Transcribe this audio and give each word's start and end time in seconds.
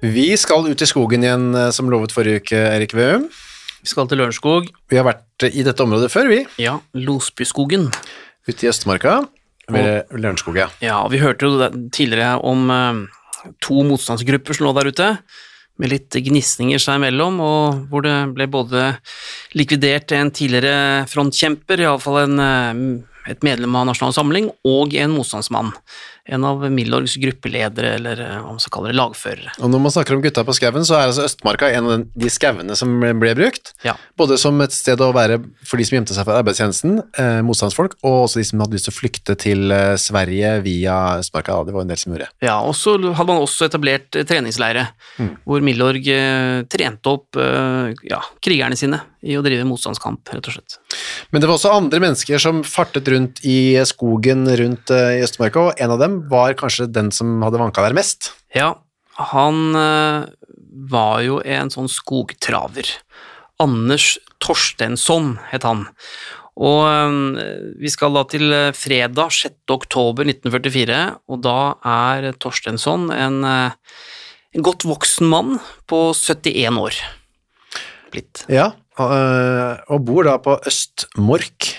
Vi 0.00 0.30
skal 0.40 0.64
ut 0.70 0.80
i 0.80 0.88
skogen 0.88 1.24
igjen, 1.24 1.50
eh, 1.54 1.70
som 1.76 1.90
lovet 1.92 2.12
forrige 2.14 2.40
uke, 2.40 2.56
Erik 2.56 2.94
Veum. 2.96 3.26
Vi 3.80 3.88
skal 3.88 4.08
til 4.08 4.20
Lørenskog. 4.20 4.70
Vi 4.88 4.96
har 4.96 5.04
vært 5.04 5.44
i 5.52 5.64
dette 5.64 5.84
området 5.84 6.08
før, 6.12 6.28
vi. 6.32 6.40
Ja, 6.60 6.78
Losbyskogen. 6.96 7.90
Ute 8.48 8.64
i 8.64 8.70
Østmarka. 8.70 9.28
Ved 9.70 10.08
Lørenskog, 10.10 10.56
ja. 10.56 10.68
Ja, 10.82 11.06
vi 11.12 11.20
hørte 11.20 11.46
jo 11.46 11.68
tidligere 11.92 12.40
om 12.42 12.70
eh, 12.72 13.04
to 13.60 13.84
motstandsgrupper 13.84 14.56
som 14.56 14.66
lå 14.66 14.74
der 14.78 14.90
ute, 14.90 15.10
med 15.80 15.92
litt 15.92 16.16
gnisninger 16.16 16.80
seg 16.80 16.98
imellom, 17.00 17.38
og 17.40 17.84
hvor 17.92 18.04
det 18.04 18.16
ble 18.36 18.48
både 18.52 18.86
likvidert 19.56 20.12
en 20.16 20.32
tidligere 20.32 21.04
frontkjemper, 21.12 21.84
iallfall 21.84 22.22
en, 22.24 22.40
eh, 22.40 23.32
et 23.36 23.44
medlem 23.44 23.76
av 23.76 23.86
Nasjonal 23.88 24.16
Samling, 24.16 24.48
og 24.64 24.96
en 24.96 25.12
motstandsmann. 25.12 25.74
En 26.28 26.44
av 26.44 26.62
Milorgs 26.70 27.16
gruppeledere, 27.20 27.94
eller 27.96 28.20
eh, 28.20 28.36
hva 28.42 28.52
man 28.52 28.60
skal 28.62 28.74
kalle 28.76 28.90
det, 28.92 28.98
lagførere. 28.98 29.54
Og 29.60 29.72
når 29.72 29.82
man 29.86 29.94
snakker 29.94 30.16
om 30.16 30.24
gutta 30.24 30.44
på 30.46 30.54
skauen, 30.56 30.86
så 30.86 30.98
er 30.98 31.10
altså 31.10 31.24
Østmarka 31.26 31.70
en 31.74 31.88
av 31.90 32.04
de 32.24 32.30
skauene 32.32 32.76
som 32.78 32.92
ble 33.00 33.32
brukt. 33.38 33.72
Ja. 33.86 33.96
Både 34.20 34.38
som 34.40 34.60
et 34.64 34.74
sted 34.76 35.00
å 35.00 35.10
være 35.16 35.40
for 35.66 35.80
de 35.80 35.86
som 35.88 35.98
gjemte 35.98 36.16
seg 36.16 36.28
fra 36.28 36.38
arbeidstjenesten, 36.42 37.00
eh, 37.20 37.40
motstandsfolk, 37.46 37.96
og 38.04 38.26
også 38.26 38.42
de 38.42 38.46
som 38.50 38.64
hadde 38.64 38.76
lyst 38.76 38.88
til 38.90 38.94
å 38.94 38.98
flykte 38.98 39.38
til 39.40 39.74
eh, 39.74 39.94
Sverige 40.00 40.56
via 40.66 40.98
Østmarka. 41.22 41.60
Det 41.66 41.76
var 41.76 41.86
en 41.86 41.94
del 41.94 42.00
som 42.00 42.14
gjorde. 42.14 42.30
Ja, 42.44 42.58
og 42.60 42.76
så 42.78 42.98
hadde 42.98 43.30
man 43.32 43.42
også 43.42 43.70
etablert 43.70 44.18
eh, 44.18 44.26
treningsleire, 44.28 44.90
hvor 45.44 45.64
Milorg 45.64 46.06
eh, 46.12 46.60
trente 46.70 47.16
opp 47.16 47.38
eh, 47.40 47.96
ja, 48.10 48.20
krigerne 48.44 48.78
sine 48.78 49.00
i 49.20 49.36
å 49.36 49.42
drive 49.44 49.66
motstandskamp, 49.68 50.30
rett 50.32 50.48
og 50.48 50.56
slett. 50.56 50.78
Men 51.30 51.42
det 51.42 51.48
var 51.48 51.58
også 51.58 51.74
andre 51.76 52.00
mennesker 52.02 52.40
som 52.40 52.62
fartet 52.66 53.08
rundt 53.12 53.42
i 53.44 53.76
skogen 53.88 54.46
rundt 54.48 54.92
eh, 54.94 55.18
i 55.18 55.24
Østmarka, 55.26 55.68
og 55.68 55.82
en 55.82 55.94
av 55.94 56.00
dem 56.00 56.18
var 56.30 56.56
kanskje 56.58 56.88
den 56.90 57.12
som 57.14 57.38
hadde 57.44 57.60
vanka 57.60 57.84
der 57.84 57.96
mest. 57.96 58.32
Ja, 58.56 58.74
han 59.32 59.76
eh, 59.76 60.30
var 60.90 61.20
jo 61.26 61.40
en 61.44 61.72
sånn 61.72 61.90
skogtraver. 61.92 62.96
Anders 63.60 64.14
Torstensson 64.40 65.34
het 65.50 65.68
han. 65.68 65.84
Og 66.60 66.82
eh, 66.88 67.70
vi 67.80 67.92
skal 67.92 68.16
da 68.16 68.24
til 68.30 68.56
fredag 68.76 69.36
6. 69.36 69.60
oktober 69.76 70.28
1944, 70.32 71.00
og 71.28 71.44
da 71.44 71.60
er 71.84 72.32
Torstensson 72.40 73.10
en, 73.12 73.42
en 73.44 74.64
godt 74.64 74.88
voksen 74.88 75.28
mann 75.28 75.58
på 75.90 76.06
71 76.16 76.80
år. 76.88 77.04
Blitt. 78.10 78.48
Ja, 78.50 78.72
og 78.98 80.02
bor 80.06 80.26
da 80.26 80.38
på 80.42 80.56
Østmork, 80.66 81.70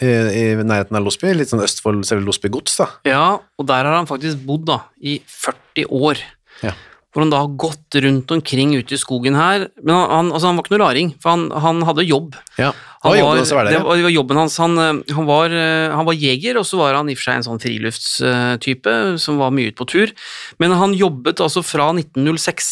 i, 0.00 0.52
nærheten 0.64 0.96
av 0.96 1.04
Losby, 1.04 1.32
litt 1.36 1.50
sånn 1.50 1.64
øst 1.64 1.82
for 1.84 1.96
selve 2.08 2.24
Losby 2.24 2.50
gods, 2.52 2.78
da. 2.80 2.86
Ja, 3.08 3.24
og 3.40 3.66
der 3.68 3.84
har 3.84 3.98
han 3.98 4.08
faktisk 4.08 4.40
bodd 4.48 4.64
da, 4.70 4.82
i 4.96 5.18
40 5.28 5.90
år. 5.92 6.22
Ja. 6.64 6.72
Hvor 7.10 7.24
han 7.24 7.32
da 7.32 7.40
har 7.42 7.56
gått 7.58 7.96
rundt 8.04 8.30
omkring 8.30 8.70
ute 8.78 8.94
i 8.94 9.00
skogen 9.00 9.34
her. 9.34 9.66
Men 9.82 9.96
han, 9.96 10.04
han, 10.14 10.28
altså 10.30 10.46
han 10.46 10.60
var 10.60 10.64
ikke 10.64 10.76
noe 10.76 10.84
raring, 10.84 11.10
for 11.18 11.34
han, 11.34 11.48
han 11.64 11.82
hadde 11.88 12.06
jobb. 12.06 12.36
Ja, 12.54 12.70
Han 13.00 13.10
var, 13.10 13.18
jobben 13.18 13.48
var 13.50 13.66
det 13.66 13.72
ja. 13.74 13.80
det 13.80 14.04
var 14.04 14.14
jobben 14.14 14.38
hans. 14.38 14.58
Han, 14.62 14.78
eh, 14.78 15.14
han, 15.16 15.26
var, 15.26 15.56
eh, 15.56 15.96
han 15.96 16.06
var 16.06 16.14
jeger, 16.14 16.60
og 16.60 16.68
så 16.68 16.78
var 16.78 16.94
han 17.00 17.10
i 17.10 17.16
og 17.16 17.18
for 17.18 17.26
seg 17.26 17.40
en 17.40 17.48
sånn 17.48 17.62
friluftstype 17.64 18.94
som 19.18 19.42
var 19.42 19.50
mye 19.56 19.72
ute 19.72 19.80
på 19.80 19.88
tur. 19.90 20.14
Men 20.62 20.76
han 20.78 20.94
jobbet 20.94 21.42
altså 21.42 21.64
fra 21.66 21.90
1906. 21.96 22.70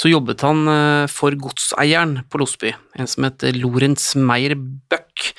Så 0.00 0.08
jobbet 0.08 0.40
han 0.46 0.64
eh, 0.70 1.06
for 1.12 1.34
godseieren 1.36 2.22
på 2.32 2.40
Losby, 2.40 2.72
en 2.96 3.08
som 3.10 3.26
het 3.26 3.44
Lorentz 3.58 4.14
Meyer 4.16 4.54
Bøck, 4.56 5.32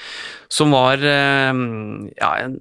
som 0.52 0.76
var 0.76 1.02
eh, 1.02 1.62
ja, 2.20 2.32
en 2.44 2.60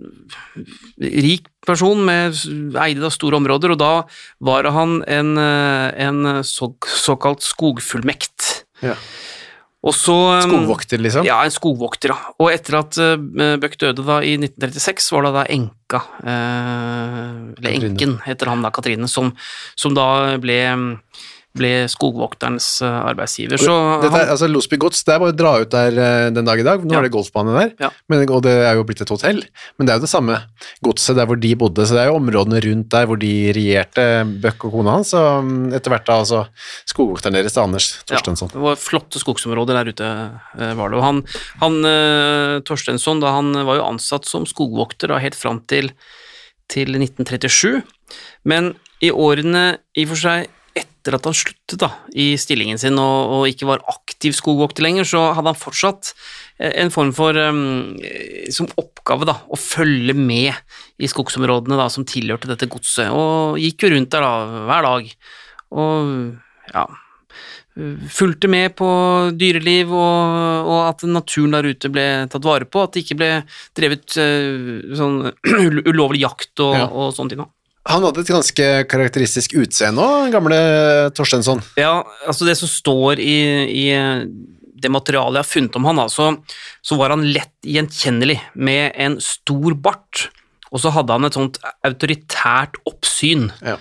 rik 0.97 1.51
person 1.67 2.01
med 2.07 2.39
eide 2.81 3.03
da 3.03 3.11
store 3.13 3.37
områder, 3.37 3.75
og 3.75 3.83
da 3.83 3.93
var 4.49 4.71
han 4.73 5.03
en, 5.05 5.35
eh, 5.43 6.07
en 6.07 6.41
så, 6.47 6.73
såkalt 6.81 7.45
skogfullmekt. 7.45 8.65
Ja. 8.81 8.97
Så 9.81 10.15
Skogvokter, 10.45 11.01
liksom. 11.01 11.25
Ja, 11.25 11.39
en 11.45 11.53
skogvokter, 11.53 12.13
ja. 12.13 12.33
Og 12.37 12.51
etter 12.53 12.77
at 12.83 12.99
Bøck 13.63 13.79
døde 13.81 14.05
da 14.05 14.19
i 14.21 14.35
1936, 14.37 15.07
var 15.17 15.25
det 15.25 15.31
da 15.39 15.45
enka, 15.55 16.01
eh, 16.21 17.29
eller 17.57 17.77
enken 17.77 18.19
heter 18.27 18.53
han 18.53 18.65
da, 18.65 18.73
Katrine, 18.77 19.09
som, 19.09 19.33
som 19.81 19.97
da 19.97 20.37
ble, 20.41 20.59
ble 21.59 21.71
skogvokterens 21.91 22.67
eh, 22.87 22.99
arbeidsgiver. 23.11 23.59
Så 23.59 23.73
Dette 24.05 24.19
er, 24.21 24.29
altså 24.31 24.47
Losby 24.47 24.77
gods, 24.79 25.01
det 25.03 25.17
er 25.17 25.19
bare 25.23 25.33
å 25.33 25.37
dra 25.37 25.53
ut 25.65 25.71
der 25.73 25.97
øh, 25.99 26.27
den 26.37 26.47
dag 26.47 26.61
i 26.63 26.67
dag. 26.67 26.85
Nå 26.87 26.95
Ja. 26.95 27.01
er 27.01 27.09
det 27.09 27.13
golfbane 27.17 27.55
der, 27.57 27.73
Ja. 27.83 27.91
men, 28.09 28.23
og 28.31 28.43
det 28.47 28.53
er 28.69 28.75
jo 28.79 28.85
blitt 28.87 29.01
et 29.03 29.11
hotell. 29.11 29.41
Men 29.77 29.87
det 29.89 29.93
er 29.95 29.99
jo 29.99 30.05
det 30.07 30.13
samme 30.13 30.37
godset 30.87 31.17
der 31.19 31.27
hvor 31.27 31.41
de 31.43 31.51
bodde, 31.59 31.83
så 31.89 31.97
det 31.99 32.05
er 32.05 32.11
jo 32.13 32.21
områdene 32.21 32.61
rundt 32.63 32.89
der 32.95 33.07
hvor 33.11 33.19
de 33.19 33.33
regjerte, 33.57 34.07
Bøck 34.41 34.65
og 34.69 34.73
kona 34.77 34.95
hans, 34.99 35.11
og 35.19 35.43
mm, 35.45 35.73
etter 35.75 35.91
hvert 35.91 36.07
da 36.07 36.21
altså 36.23 36.45
skogvokteren 36.87 37.35
deres, 37.35 37.59
Anders 37.59 37.89
Torstensson. 38.07 38.53
Ja, 38.53 38.59
det 38.61 38.65
var 38.69 38.77
flotte 38.81 39.19
skogsområder 39.19 39.81
der 39.81 39.91
ute, 39.91 40.13
eh, 40.61 40.75
var 40.79 40.91
det. 40.95 41.01
Og 41.01 41.05
han, 41.09 41.21
han 41.65 41.81
eh, 41.85 42.61
Torstensson, 42.63 43.19
da 43.21 43.35
han 43.41 43.51
var 43.67 43.81
jo 43.83 43.89
ansatt 43.91 44.25
som 44.31 44.47
skogvokter 44.47 45.11
da, 45.11 45.19
helt 45.19 45.35
fram 45.35 45.61
til, 45.67 45.91
til 46.71 46.95
1937, 46.95 47.83
men 48.47 48.75
i 49.03 49.11
årene 49.11 49.79
i 49.97 50.05
og 50.07 50.13
for 50.15 50.21
seg 50.29 50.49
etter 51.01 51.17
at 51.17 51.25
han 51.25 51.37
sluttet 51.37 51.81
da, 51.81 51.89
i 52.13 52.35
stillingen 52.41 52.79
sin 52.81 52.99
og, 53.01 53.33
og 53.41 53.49
ikke 53.49 53.69
var 53.71 53.81
aktiv 53.89 54.37
skogvokter 54.37 54.85
lenger, 54.85 55.09
så 55.09 55.23
hadde 55.33 55.55
han 55.55 55.59
fortsatt 55.59 56.13
eh, 56.61 56.75
en 56.85 56.93
form 56.93 57.13
for 57.17 57.37
um, 57.41 57.97
som 58.53 58.69
oppgave 58.81 59.29
da, 59.29 59.39
å 59.49 59.57
følge 59.57 60.13
med 60.17 60.53
i 61.01 61.09
skogsområdene 61.09 61.79
da, 61.81 61.89
som 61.93 62.05
tilhørte 62.05 62.51
dette 62.53 62.69
godset, 62.71 63.09
og 63.09 63.57
gikk 63.61 63.87
jo 63.89 63.95
rundt 63.95 64.13
der 64.13 64.27
da, 64.27 64.35
hver 64.69 64.91
dag. 64.91 65.15
Og 65.81 66.75
ja, 66.75 66.85
fulgte 68.11 68.51
med 68.51 68.75
på 68.77 68.89
dyreliv 69.39 69.93
og, 69.95 70.67
og 70.69 70.81
at 70.89 71.05
naturen 71.09 71.55
der 71.55 71.69
ute 71.71 71.91
ble 71.93 72.07
tatt 72.31 72.45
vare 72.45 72.67
på, 72.69 72.83
at 72.85 72.93
det 72.93 73.05
ikke 73.07 73.19
ble 73.23 73.31
drevet 73.79 74.19
uh, 74.21 74.93
sånn 74.99 75.23
ulovlig 75.91 76.25
jakt 76.27 76.61
og, 76.67 76.77
Ja. 76.77 76.91
og 76.91 77.15
sånne 77.17 77.35
ting. 77.35 77.45
da. 77.45 77.49
Han 77.89 78.05
hadde 78.05 78.21
et 78.21 78.33
ganske 78.35 78.67
karakteristisk 78.93 79.55
utseende 79.57 80.05
òg, 80.05 80.29
gamle 80.35 80.59
Torstensson. 81.17 81.63
Ja, 81.81 82.03
altså 82.29 82.45
det 82.45 82.59
som 82.61 82.69
står 82.69 83.23
i, 83.25 83.39
i 83.73 83.87
det 84.81 84.91
materialet 84.93 85.41
jeg 85.41 85.47
har 85.47 85.53
funnet 85.55 85.79
om 85.79 85.89
han, 85.89 86.03
altså, 86.03 86.29
så, 86.35 86.59
så 86.85 86.99
var 87.01 87.15
han 87.15 87.25
lett 87.33 87.55
gjenkjennelig 87.65 88.37
med 88.55 88.93
en 89.01 89.17
stor 89.25 89.77
bart, 89.81 90.29
og 90.71 90.83
så 90.83 90.93
hadde 90.95 91.17
han 91.17 91.27
et 91.27 91.39
sånt 91.39 91.59
autoritært 91.87 92.77
oppsyn. 92.89 93.49
Ja. 93.65 93.79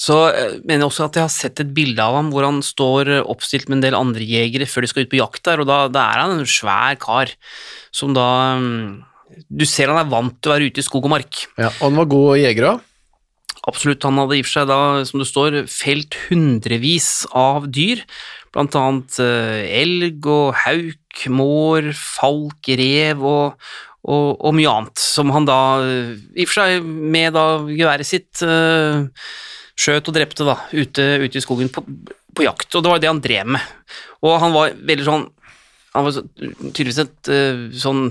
Så 0.00 0.16
jeg 0.32 0.62
mener 0.64 0.86
jeg 0.86 0.88
også 0.88 1.06
at 1.10 1.18
jeg 1.18 1.26
har 1.26 1.32
sett 1.34 1.60
et 1.60 1.72
bilde 1.76 2.00
av 2.00 2.16
ham 2.16 2.30
hvor 2.32 2.46
han 2.46 2.62
står 2.64 3.10
eh, 3.18 3.26
oppstilt 3.28 3.68
med 3.68 3.78
en 3.78 3.84
del 3.84 3.98
andre 3.98 4.24
jegere 4.24 4.68
før 4.70 4.86
de 4.86 4.88
skal 4.92 5.04
ut 5.04 5.12
på 5.12 5.20
jakt 5.20 5.44
der, 5.44 5.60
og 5.60 5.68
da, 5.68 5.82
da 5.92 6.06
er 6.08 6.22
han 6.22 6.38
en 6.38 6.48
svær 6.48 6.96
kar 7.00 7.34
som 7.92 8.14
da 8.16 8.28
mm, 8.56 9.02
Du 9.60 9.66
ser 9.68 9.92
han 9.92 10.00
er 10.00 10.08
vant 10.08 10.38
til 10.40 10.50
å 10.50 10.54
være 10.56 10.70
ute 10.70 10.80
i 10.80 10.86
skog 10.86 11.04
og 11.04 11.12
mark. 11.12 11.44
Ja, 11.60 11.68
og 11.68 11.84
han 11.84 12.00
var 12.00 12.08
god 12.16 12.40
jeger 12.40 12.70
òg. 12.72 12.86
Absolutt, 13.68 14.02
han 14.06 14.16
hadde 14.16 14.38
i 14.38 14.40
og 14.40 14.46
for 14.48 14.54
seg 14.56 14.70
da, 14.70 14.78
som 15.04 15.20
det 15.20 15.28
står, 15.28 15.58
felt 15.68 16.16
hundrevis 16.30 17.10
av 17.36 17.66
dyr, 17.68 18.00
blant 18.54 18.74
annet 18.78 19.18
eh, 19.20 19.66
elg 19.82 20.26
og 20.32 20.54
hauk, 20.64 21.24
mår, 21.28 21.90
falk, 21.98 22.70
rev 22.80 23.20
og, 23.26 23.66
og, 24.08 24.28
og 24.40 24.54
mye 24.56 24.70
annet, 24.72 25.02
som 25.02 25.32
han 25.34 25.44
da, 25.48 25.58
i 25.84 26.46
og 26.46 26.48
for 26.48 26.62
seg 26.62 26.86
med 26.88 27.36
da 27.36 27.44
geværet 27.68 28.08
sitt, 28.08 28.40
eh, 28.46 29.04
skjøt 29.80 30.08
og 30.08 30.16
drepte 30.16 30.48
da, 30.48 30.56
ute, 30.72 31.06
ute 31.26 31.38
i 31.40 31.44
skogen 31.44 31.68
på, 31.72 31.84
på 32.36 32.46
jakt, 32.48 32.72
og 32.74 32.84
det 32.86 32.94
var 32.94 33.02
det 33.04 33.10
han 33.12 33.20
drev 33.24 33.52
med. 33.58 33.76
Og 34.24 34.34
han 34.40 34.56
var 34.56 34.72
veldig 34.88 35.06
sånn, 35.06 35.28
han 35.94 36.06
var 36.08 36.16
tydeligvis 36.22 37.04
et 37.04 37.30
eh, 37.36 37.62
sånn 37.76 38.08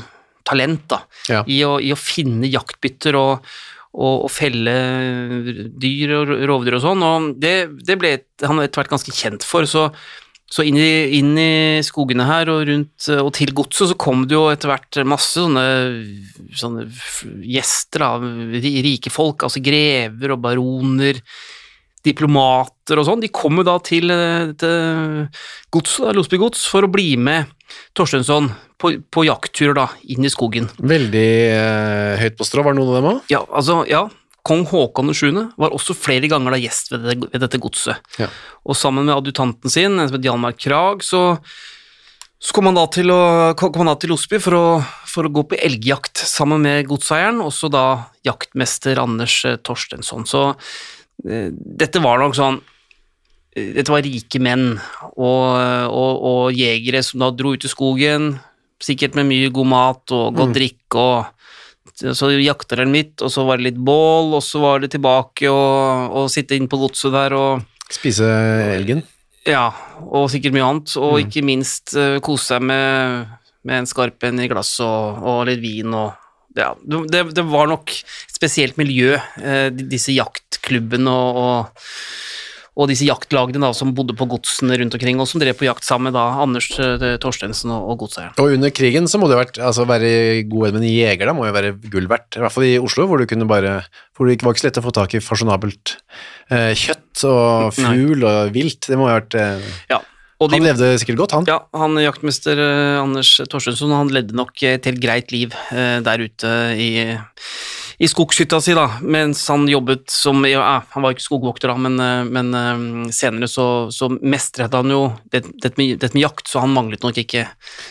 talent 0.49 0.85
da, 0.93 1.03
Ja. 1.29 1.41
i, 1.49 1.59
å, 1.65 1.75
i 1.81 1.91
å 1.93 1.99
finne 1.99 2.49
jaktbytter 2.49 3.17
og, 3.19 3.49
og, 3.95 4.25
og 4.27 4.31
felle 4.31 4.74
dyr 5.81 6.15
og 6.19 6.33
rovdyr 6.50 6.77
og 6.77 6.83
sånn, 6.83 7.06
og 7.06 7.30
det, 7.41 7.56
det 7.86 7.97
ble 8.00 8.15
han 8.45 8.62
etter 8.62 8.83
hvert 8.83 8.94
ganske 8.94 9.13
kjent 9.15 9.45
for, 9.47 9.65
så, 9.69 9.88
så 10.50 10.65
inn, 10.65 10.77
i, 10.77 11.19
inn 11.19 11.33
i 11.41 11.81
skogene 11.86 12.27
her 12.30 12.51
og 12.53 12.65
rundt 12.69 13.09
og 13.18 13.31
til 13.38 13.53
godset 13.57 13.91
så 13.91 14.00
kom 14.00 14.27
det 14.30 14.38
jo 14.38 14.47
etter 14.53 14.71
hvert 14.71 15.01
masse 15.09 15.41
sånne, 15.41 15.65
sånne 16.62 16.86
gjester 17.50 18.06
av 18.06 18.27
rike 18.59 19.13
folk, 19.13 19.47
altså 19.47 19.63
grever 19.65 20.35
og 20.35 20.44
baroner, 20.45 21.24
diplomater 22.06 23.01
og 23.01 23.09
sånn, 23.09 23.24
de 23.25 23.31
kom 23.33 23.59
jo 23.59 23.65
da 23.68 23.75
til 23.83 24.13
eh, 24.13 24.51
dette 24.53 24.69
godset, 25.74 26.13
Losby 26.15 26.39
gods, 26.39 26.62
for 26.69 26.85
å 26.85 26.92
bli 26.92 27.15
med 27.19 27.50
Torstensson 27.98 28.51
på, 28.80 28.94
på 29.12 29.25
jaktturer 29.27 29.75
da, 29.77 29.88
inn 30.10 30.25
i 30.25 30.31
skogen. 30.31 30.69
Veldig 30.80 31.30
eh, 31.51 32.21
høyt 32.21 32.39
på 32.39 32.48
strå, 32.48 32.63
var 32.66 32.75
det 32.75 32.81
noen 32.81 32.94
av 32.94 33.00
dem 33.00 33.10
òg? 33.12 33.21
Ja, 33.33 33.44
altså, 33.50 33.81
ja, 33.89 34.06
kong 34.45 34.63
Håkon 34.69 35.13
7. 35.13 35.31
var 35.60 35.75
også 35.75 35.95
flere 35.98 36.30
ganger 36.31 36.56
da 36.56 36.62
gjest 36.62 36.94
ved, 36.94 37.06
det, 37.06 37.18
ved 37.33 37.44
dette 37.44 37.60
godset. 37.62 38.00
Ja. 38.21 38.30
Og 38.66 38.77
sammen 38.77 39.07
med 39.07 39.18
adjutanten 39.18 39.71
sin, 39.71 40.00
en 40.00 40.10
som 40.10 40.18
het 40.18 40.25
Hjalmar 40.25 40.56
Krag, 40.57 41.04
så, 41.06 41.24
så 42.39 42.56
kom 42.56 42.69
han 42.69 42.80
da 42.80 42.88
til, 42.94 43.12
å, 43.13 43.51
kom 43.60 43.81
han 43.81 43.92
da 43.92 43.98
til 44.00 44.16
Osby 44.16 44.39
for 44.44 44.57
å, 44.57 44.66
for 45.10 45.27
å 45.27 45.33
gå 45.33 45.45
på 45.51 45.60
elgjakt 45.60 46.24
sammen 46.24 46.63
med 46.66 46.88
godseieren, 46.89 47.44
også 47.44 47.71
da 47.74 47.86
jaktmester 48.27 49.01
Anders 49.04 49.42
eh, 49.45 49.60
Torstensson. 49.62 50.27
Så 50.30 50.50
eh, 51.27 51.50
dette 51.51 52.04
var 52.04 52.24
nok 52.24 52.38
sånn 52.39 52.62
dette 53.75 53.91
var 53.94 54.06
rike 54.06 54.41
menn 54.44 54.71
og, 54.75 55.47
og, 55.89 56.13
og 56.31 56.56
jegere 56.56 57.01
som 57.06 57.23
da 57.23 57.31
dro 57.35 57.56
ut 57.56 57.65
i 57.65 57.71
skogen, 57.71 58.31
sikkert 58.83 59.17
med 59.19 59.27
mye 59.29 59.51
god 59.53 59.69
mat 59.69 60.15
og 60.15 60.38
godt 60.38 60.56
drikke 60.56 61.03
og 61.03 61.35
så 62.00 62.29
jakta 62.31 62.77
de 62.79 62.85
litt, 62.94 63.19
og 63.19 63.31
så 63.33 63.44
var 63.47 63.59
det 63.59 63.69
litt 63.69 63.79
bål, 63.83 64.31
og 64.38 64.44
så 64.45 64.61
var 64.63 64.79
det 64.79 64.91
tilbake 64.94 65.50
og, 65.51 66.13
og 66.15 66.29
sitte 66.31 66.56
inn 66.56 66.69
på 66.71 66.79
godset 66.79 67.11
der 67.15 67.35
og 67.35 67.65
Spise 67.89 68.27
elgen. 68.75 69.01
ja, 69.50 69.65
og 70.06 70.29
sikkert 70.29 70.53
mye 70.53 70.67
annet, 70.67 70.94
og 71.01 71.17
ikke 71.23 71.41
minst 71.41 71.95
uh, 71.97 72.19
kose 72.23 72.53
seg 72.53 72.63
med, 72.69 73.25
med 73.65 73.81
en 73.81 73.89
skarpen 73.89 74.39
i 74.44 74.47
glass 74.51 74.75
og, 74.85 75.23
og 75.25 75.45
litt 75.50 75.63
vin 75.63 75.95
og 75.97 76.13
ja, 76.57 76.73
det, 76.81 77.23
det 77.35 77.45
var 77.50 77.69
nok 77.69 77.91
et 77.94 78.35
spesielt 78.35 78.79
miljø, 78.79 79.13
eh, 79.38 79.67
disse 79.69 80.15
jaktklubbene 80.15 81.11
og, 81.13 81.38
og, 81.44 81.85
og 82.79 82.87
disse 82.87 83.07
jaktlagene 83.07 83.59
da, 83.59 83.73
som 83.75 83.91
bodde 83.95 84.15
på 84.15 84.27
godsene 84.31 84.77
rundt 84.79 84.95
omkring, 84.95 85.19
og 85.19 85.27
som 85.27 85.41
drev 85.41 85.57
på 85.59 85.67
jakt 85.67 85.83
sammen 85.83 86.09
med 86.09 86.15
da, 86.15 86.25
Anders 86.45 86.69
eh, 86.79 87.17
Torstensen 87.19 87.73
og, 87.75 87.89
og 87.91 88.05
godseieren. 88.05 88.37
Og 88.39 88.55
under 88.55 88.71
krigen 88.71 89.09
så 89.11 89.19
må 89.19 89.27
det 89.31 89.39
vært, 89.39 89.59
altså 89.59 89.87
være 89.89 90.45
god 90.49 90.69
venn 90.69 90.79
med 90.79 90.87
en 90.87 90.93
jeger 90.93 91.27
da, 91.27 91.35
må 91.35 91.49
jo 91.49 91.55
være 91.55 91.73
gull 91.91 92.07
verdt. 92.11 92.39
I 92.39 92.45
hvert 92.45 92.55
fall 92.55 92.67
i 92.69 92.77
Oslo, 92.79 93.07
hvor 93.09 93.19
du 93.19 93.47
bare, 93.49 93.81
hvor 94.15 94.29
det 94.29 94.37
ikke 94.37 94.47
var 94.47 94.55
ikke 94.55 94.63
så 94.63 94.69
lett 94.69 94.79
å 94.81 94.85
få 94.85 94.95
tak 94.95 95.17
i 95.17 95.23
fasjonabelt 95.23 95.97
eh, 96.55 96.71
kjøtt 96.77 97.25
og 97.27 97.75
fugl 97.75 98.23
og 98.29 98.55
vilt. 98.55 98.87
Det 98.87 98.99
må 98.99 99.09
ha 99.09 99.19
vært 99.19 99.35
eh, 99.39 99.67
Ja, 99.91 99.99
de, 100.39 100.55
Han 100.55 100.63
levde 100.63 100.93
sikkert 101.01 101.19
godt, 101.19 101.35
han. 101.35 101.47
Ja, 101.51 101.57
han 101.75 101.99
jaktmester 101.99 102.59
eh, 102.63 103.01
Anders 103.01 103.33
Torstensson 103.51 103.91
han 103.91 104.11
ledde 104.15 104.37
nok 104.39 104.55
et 104.63 104.87
helt 104.87 105.03
greit 105.03 105.33
liv 105.35 105.55
eh, 105.75 105.99
der 106.05 106.23
ute 106.23 106.53
i, 106.79 106.91
i 107.99 108.07
skogshytta 108.07 108.61
si, 108.63 108.71
da, 108.77 108.85
mens 109.03 109.41
han 109.51 109.65
jobbet 109.67 110.05
som 110.13 110.45
ja, 110.47 110.61
Han 110.93 111.03
var 111.03 111.11
ikke 111.15 111.25
skogvokter, 111.25 111.67
da, 111.73 111.75
men, 111.75 111.99
eh, 111.99 112.23
men 112.31 112.53
eh, 112.55 113.11
senere 113.15 113.49
så, 113.51 113.65
så 113.91 114.07
mestret 114.21 114.73
han 114.77 114.89
jo 114.93 115.01
det- 115.33 115.43
dette 115.59 115.75
med, 115.77 115.99
det 115.99 116.13
med 116.13 116.23
jakt, 116.23 116.47
så 116.47 116.61
han 116.63 116.71
manglet 116.75 117.03
nok 117.03 117.19
ikke, 117.19 117.45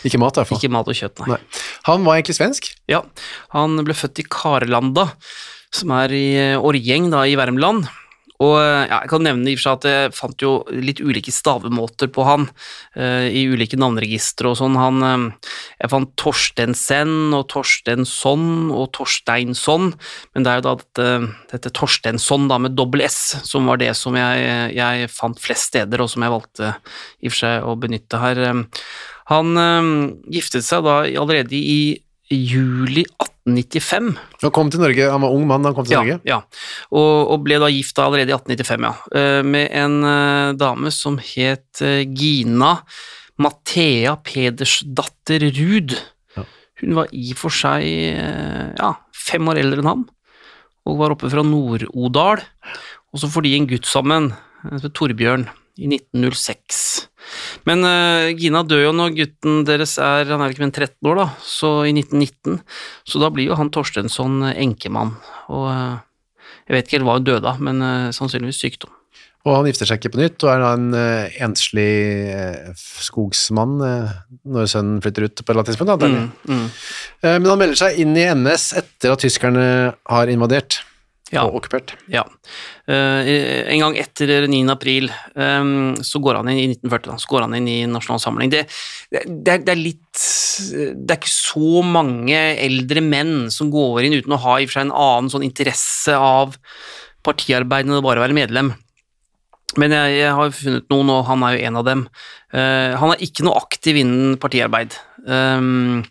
Ikke 0.09 0.19
mat, 0.23 0.35
derfor. 0.41 0.57
ikke 0.57 0.73
mat 0.73 0.89
og 0.89 0.97
kjøtt, 0.97 1.21
nei. 1.21 1.37
Nei. 1.37 1.41
Han 1.91 2.05
var 2.09 2.17
egentlig 2.17 2.39
svensk. 2.41 2.73
Ja, 2.89 3.03
han 3.53 3.77
ble 3.85 3.93
født 3.95 4.19
i 4.25 4.29
Karlanda, 4.29 5.11
som 5.71 5.93
er 5.93 6.09
i 6.17 6.27
Årgjeng 6.57 7.13
Orgjeng 7.13 7.13
i 7.29 7.37
Värmland. 7.37 7.89
Og 8.45 8.55
eh, 8.61 8.85
ja, 8.87 9.01
jeg 9.03 9.11
kan 9.11 9.25
nevne 9.27 9.51
i 9.51 9.57
og 9.57 9.61
for 9.61 9.65
seg 9.67 9.79
at 9.79 9.87
jeg 9.89 10.15
fant 10.15 10.45
jo 10.45 10.53
litt 10.71 11.03
ulike 11.03 11.33
stavemåter 11.35 12.11
på 12.15 12.27
han 12.27 12.47
uh, 12.47 13.27
i 13.27 13.45
ulike 13.51 13.79
navneregistre 13.81 14.53
og 14.53 14.59
sånn. 14.61 14.79
Han, 14.79 15.03
uh, 15.03 15.51
jeg 15.83 15.91
fant 15.91 16.13
Torstensen 16.21 17.35
og 17.35 17.49
Torstensson 17.51 18.71
og 18.71 18.93
Torsteinsson, 18.95 19.91
men 20.35 20.47
det 20.47 20.53
er 20.53 20.61
jo 20.61 20.67
da 20.69 20.77
dette, 20.79 21.09
dette 21.51 21.75
Torstensson 21.75 22.47
da 22.51 22.61
med 22.63 22.79
dobbel 22.79 23.03
S 23.09 23.21
som 23.49 23.67
var 23.71 23.83
det 23.83 23.91
som 23.99 24.15
jeg, 24.19 24.75
jeg 24.77 25.11
fant 25.11 25.43
flest 25.43 25.73
steder, 25.73 26.03
og 26.03 26.11
som 26.13 26.23
jeg 26.23 26.35
valgte 26.35 26.75
i 27.19 27.29
og 27.29 27.35
for 27.35 27.41
seg 27.43 27.67
å 27.67 27.79
benytte 27.81 28.23
her. 28.23 28.45
Han 29.35 29.59
uh, 29.59 29.95
giftet 30.31 30.67
seg 30.69 30.87
da 30.87 31.01
allerede 31.09 31.59
i 31.59 31.81
juli 32.29 33.07
1895. 33.57 34.11
Han 34.43 34.53
kom 34.55 34.71
til 34.71 34.81
Norge, 34.83 35.07
han 35.11 35.23
var 35.25 35.33
ung 35.35 35.47
mann 35.49 35.63
da 35.65 35.71
han 35.71 35.77
kom 35.79 35.87
til 35.89 35.97
Ja, 35.97 36.03
Norge. 36.03 36.21
ja. 36.29 36.41
Og, 36.93 37.31
og 37.35 37.43
ble 37.47 37.59
da 37.63 37.69
gift 37.73 37.97
da 37.99 38.07
allerede 38.09 38.33
i 38.33 38.37
1895, 38.37 38.87
ja. 38.89 38.93
Eh, 39.21 39.43
Med 39.47 39.71
en 39.73 39.97
eh, 40.05 40.53
dame 40.61 40.93
som 40.95 41.19
het 41.23 41.83
eh, 41.85 42.03
Gina 42.09 42.75
Mathea 43.39 44.17
Pedersdatter 44.27 45.45
Ruud. 45.59 45.95
Ja. 46.37 46.45
Hun 46.83 46.95
var 46.99 47.09
i 47.15 47.31
og 47.33 47.39
for 47.39 47.55
seg 47.55 47.85
ja, 48.79 48.93
fem 49.15 49.47
år 49.51 49.61
eldre 49.63 49.83
enn 49.85 49.91
ham, 49.93 50.05
og 50.89 50.99
var 51.01 51.15
oppe 51.15 51.31
fra 51.31 51.45
Nord-Odal. 51.47 52.43
Og 53.15 53.23
så 53.23 53.31
får 53.31 53.47
de 53.47 53.55
en 53.57 53.69
gutt 53.71 53.87
sammen, 53.89 54.33
Torbjørn, 54.95 55.47
i 55.79 55.87
1906. 55.87 57.09
Men 57.69 57.85
uh, 57.87 58.29
Gina 58.39 58.65
dør 58.67 58.89
jo 58.89 58.93
når 58.97 59.15
gutten 59.17 59.63
deres 59.69 59.97
er 60.03 60.29
han 60.31 60.43
er 60.43 60.53
ikke 60.53 60.65
mer 60.65 60.71
enn 60.71 60.77
13 60.77 61.11
år, 61.11 61.23
da, 61.23 61.27
så 61.45 61.73
i 61.87 61.95
1919. 61.95 62.61
Så 63.09 63.23
da 63.23 63.31
blir 63.35 63.51
jo 63.51 63.59
han 63.59 63.73
Torstensson 63.75 64.43
eh, 64.49 64.59
enkemann. 64.65 65.15
Og 65.55 65.67
uh, 65.71 65.99
jeg 66.67 66.77
vet 66.77 66.89
ikke 66.89 66.99
helt 66.99 67.09
hva 67.09 67.19
hun 67.19 67.29
døde 67.29 67.51
av, 67.51 67.61
men 67.65 67.85
uh, 67.85 68.15
sannsynligvis 68.15 68.63
sykdom. 68.65 68.95
Og 69.47 69.55
han 69.55 69.69
gifter 69.69 69.89
seg 69.89 70.01
ikke 70.01 70.17
på 70.17 70.21
nytt, 70.21 70.43
og 70.45 70.51
er 70.51 70.61
da 70.61 70.71
en 70.77 70.89
enslig 71.47 71.93
skogsmann 73.01 73.79
når 73.79 74.67
sønnen 74.69 74.99
flytter 75.01 75.25
ut 75.25 75.41
på 75.41 75.47
et 75.47 75.53
eller 75.55 75.63
annet 75.63 75.71
tidspunkt. 75.71 75.93
Da, 76.03 76.09
Mm, 76.11 76.27
mm. 76.51 76.67
Men 77.23 77.47
han 77.47 77.61
melder 77.63 77.79
seg 77.81 78.01
inn 78.03 78.19
i 78.19 78.27
NS 78.35 78.67
etter 78.83 79.15
at 79.15 79.23
tyskerne 79.23 79.65
har 79.95 80.33
invadert 80.35 80.81
Ja. 81.29 81.43
og 81.45 81.59
okkupert. 81.59 81.93
Ja. 82.09 82.23
Eh, 82.89 83.29
en 83.69 83.83
gang 83.83 83.97
etter 84.01 84.47
9. 84.49 84.63
april 84.73 85.11
eh, 85.13 85.73
så 86.07 86.23
går 86.25 86.41
han 86.41 86.49
inn 86.53 86.61
i 86.63 86.69
1940, 86.73 87.11
da, 87.11 87.19
så 87.21 87.33
går 87.33 87.45
han 87.45 87.57
inn 87.59 87.69
i 87.69 87.79
Nasjonal 87.91 88.23
Samling. 88.23 88.53
Det, 88.55 88.65
det, 89.13 89.25
det, 89.29 89.59
er, 89.59 89.65
er 89.75 89.81
litt 89.81 90.23
Det 90.97 91.13
er 91.13 91.19
ikke 91.21 91.35
så 91.35 91.83
mange 91.85 92.39
eldre 92.57 93.05
menn 93.05 93.53
som 93.55 93.73
går 93.73 94.07
inn 94.07 94.17
uten 94.19 94.37
å 94.39 94.43
ha 94.47 94.59
i 94.59 94.65
og 94.65 94.73
for 94.73 94.79
seg 94.79 94.89
en 94.89 94.97
annen 94.97 95.33
sånn 95.33 95.47
interesse 95.47 96.17
av 96.17 96.57
partiarbeid 97.27 97.87
enn 97.87 97.99
å 97.99 98.05
bare 98.05 98.25
være 98.25 98.37
medlem. 98.37 98.73
Men 99.77 99.93
jeg, 99.93 100.19
jeg 100.23 100.35
har 100.39 100.55
funnet 100.57 100.89
noen, 100.89 101.11
og 101.13 101.27
han 101.29 101.45
er 101.45 101.55
jo 101.55 101.65
en 101.69 101.79
av 101.81 101.87
dem. 101.87 102.05
Uh, 102.55 102.97
han 102.97 103.13
er 103.13 103.25
ikke 103.25 103.45
noe 103.45 103.61
aktiv 103.61 103.99
innen 104.01 104.39
partiarbeid. 104.41 104.97
Um, 105.29 106.07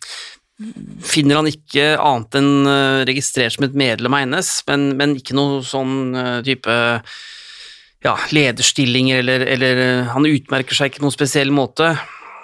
finner 1.06 1.38
han 1.38 1.50
ikke 1.50 1.96
annet 2.02 2.38
enn 2.40 2.70
eh, 2.70 3.06
registrert 3.08 3.56
som 3.56 3.68
et 3.68 3.78
medlem 3.78 4.16
av 4.18 4.26
NS, 4.32 4.52
men, 4.70 4.90
men 4.98 5.18
ikke 5.20 5.38
noe 5.38 5.62
sånn 5.66 6.16
eh, 6.18 6.38
type 6.48 6.78
ja, 8.06 8.14
lederstillinger, 8.34 9.22
eller, 9.22 9.46
eller 9.54 9.82
eh, 9.84 10.14
han 10.14 10.30
utmerker 10.30 10.78
seg 10.78 10.90
ikke 10.90 11.04
på 11.04 11.08
noen 11.08 11.18
spesiell 11.18 11.54
måte. 11.54 11.94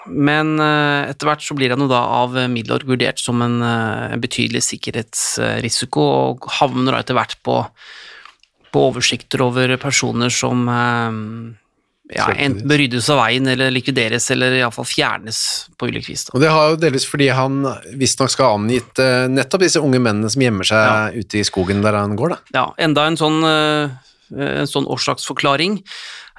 Men 0.03 0.57
etter 0.59 1.29
hvert 1.29 1.45
så 1.45 1.55
blir 1.55 1.71
han 1.71 1.79
jo 1.79 1.85
da 1.87 2.01
av 2.11 2.33
Midlord 2.51 2.83
vurdert 2.83 3.21
som 3.23 3.39
en, 3.39 3.61
en 3.63 4.19
betydelig 4.19 4.59
sikkerhetsrisiko, 4.67 6.03
og 6.03 6.47
havner 6.57 6.91
da 6.91 6.99
etter 6.99 7.15
hvert 7.15 7.37
på, 7.47 7.55
på 8.75 8.81
oversikter 8.89 9.45
over 9.45 9.77
personer 9.79 10.33
som 10.35 10.67
ja, 12.15 12.27
enten 12.45 12.73
ryddes 12.79 13.09
av 13.13 13.21
veien, 13.21 13.47
eller 13.53 13.73
likvideres, 13.73 14.29
eller 14.33 14.55
iallfall 14.59 14.87
fjernes 14.87 15.39
på 15.77 15.89
ulikt 15.91 16.09
vis. 16.11 16.25
Da. 16.27 16.35
Og 16.37 16.43
det 16.43 16.51
har 16.53 16.73
jo 16.73 16.79
delvis 16.81 17.07
fordi 17.09 17.29
han 17.33 17.61
visstnok 17.99 18.33
skal 18.33 18.51
ha 18.51 18.59
angitt 18.59 19.03
uh, 19.03 19.25
nettopp 19.31 19.65
disse 19.65 19.81
unge 19.83 20.01
mennene 20.01 20.31
som 20.31 20.43
gjemmer 20.45 20.69
seg 20.69 21.21
ute 21.21 21.41
i 21.41 21.47
skogen 21.47 21.83
der 21.85 21.99
han 21.99 22.17
går, 22.19 22.35
da. 22.35 22.41
Ja, 22.57 22.67
enda 22.87 23.07
en 23.09 23.19
sånn, 23.19 23.41
uh, 23.43 23.93
en 24.33 24.69
sånn 24.69 24.89
årsaksforklaring. 24.91 25.81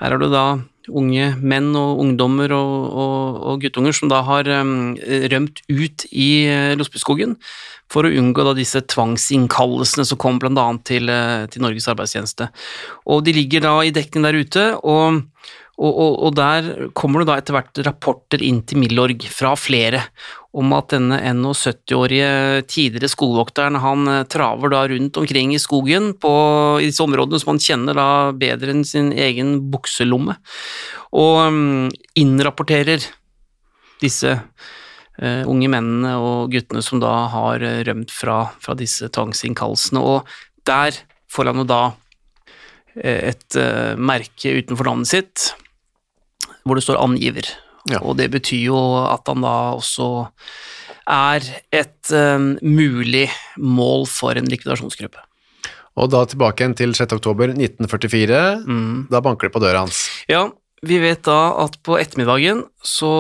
Her 0.01 0.17
har 0.17 0.23
du 0.23 0.31
da 0.33 0.47
unge 0.93 1.31
menn 1.41 1.71
og 1.79 2.01
ungdommer 2.03 2.53
og, 2.57 2.73
og, 2.93 3.39
og 3.49 3.63
guttunger 3.63 3.95
som 3.97 4.11
da 4.13 4.21
har 4.27 4.49
um, 4.61 4.95
rømt 5.33 5.63
ut 5.71 6.05
i 6.11 6.29
uh, 6.51 6.75
Losbyskogen 6.79 7.37
for 7.93 8.07
å 8.07 8.13
unngå 8.13 8.45
da 8.47 8.55
disse 8.57 8.83
tvangsinnkallelsene 8.91 10.07
som 10.09 10.21
kom 10.21 10.41
annet 10.43 10.85
til, 10.89 11.09
uh, 11.09 11.47
til 11.49 11.65
Norges 11.65 11.89
arbeidstjeneste. 11.93 12.51
Og 13.09 13.25
de 13.25 13.37
ligger 13.37 13.65
da 13.65 13.77
i 13.85 13.95
dekning 13.95 14.27
der 14.27 14.41
ute, 14.41 14.67
og, 14.83 15.25
Og, 15.75 15.91
og, 15.91 16.13
og 16.29 16.35
der 16.39 16.69
kommer 16.95 17.23
det 17.23 17.29
da 17.31 17.37
etter 17.41 17.57
hvert 17.57 17.81
rapporter 17.87 18.43
inn 18.47 18.61
til 18.63 18.79
Milorg 18.79 19.25
fra 19.27 19.57
flere 19.59 20.05
om 20.55 20.71
at 20.77 20.93
denne 20.93 21.19
70-årige 21.19 22.63
tidligere 22.71 23.11
skogvokteren 23.11 23.81
han 23.83 24.11
eh, 24.11 24.21
traver 24.31 24.71
da 24.71 24.85
rundt 24.91 25.19
omkring 25.19 25.55
i 25.55 25.59
skogen 25.59 26.13
på, 26.23 26.35
i 26.79 26.87
disse 26.87 27.03
områdene 27.03 27.41
som 27.43 27.55
han 27.55 27.63
kjenner 27.63 27.99
da 27.99 28.09
bedre 28.39 28.71
enn 28.71 28.85
sin 28.87 29.11
egen 29.11 29.57
bukselomme, 29.73 30.37
og 31.15 31.41
um, 31.49 31.91
innrapporterer 32.19 33.03
disse 34.03 34.37
uh, 34.37 35.43
unge 35.51 35.71
mennene 35.71 36.15
og 36.23 36.55
guttene 36.55 36.83
som 36.87 37.03
da 37.03 37.13
har 37.35 37.67
uh, 37.67 37.83
rømt 37.87 38.15
fra, 38.15 38.39
fra 38.63 38.79
disse 38.79 39.11
tvangsinnkallelsene. 39.15 40.03
Og 40.03 40.67
der 40.67 40.99
får 41.31 41.51
han 41.51 41.63
jo 41.63 41.67
da 41.71 41.83
uh, 41.91 43.21
et 43.35 43.59
merke 43.99 44.59
utenfor 44.59 44.91
navnet 44.91 45.11
sitt 45.15 45.51
hvor 46.65 46.79
det 46.79 46.85
står 46.87 47.01
angiver. 47.03 47.49
Ja. 47.91 48.01
Og 48.01 48.17
det 48.21 48.31
betyr 48.33 48.71
jo 48.71 48.81
at 49.05 49.29
han 49.29 49.45
da 49.45 49.55
også 49.77 50.09
er 51.05 51.45
et 51.75 52.13
um, 52.17 52.55
mulig 52.65 53.27
mål 53.61 54.07
for 54.09 54.39
en 54.41 54.49
likvidasjonsgruppe. 54.49 55.21
Og 56.01 56.11
da 56.11 56.25
tilbake 56.27 56.63
igjen 56.65 56.75
til 56.79 56.95
6. 56.97 57.13
oktober 57.21 57.53
1944. 57.53 58.41
Da 59.13 59.21
banker 59.23 59.49
det 59.49 59.55
på 59.55 59.63
døra 59.63 59.85
hans. 59.85 60.09
Ja, 60.31 60.49
vi 60.85 60.99
vet 61.03 61.23
da 61.29 61.55
at 61.63 61.79
på 61.87 61.99
ettermiddagen 62.01 62.65
så 62.83 63.13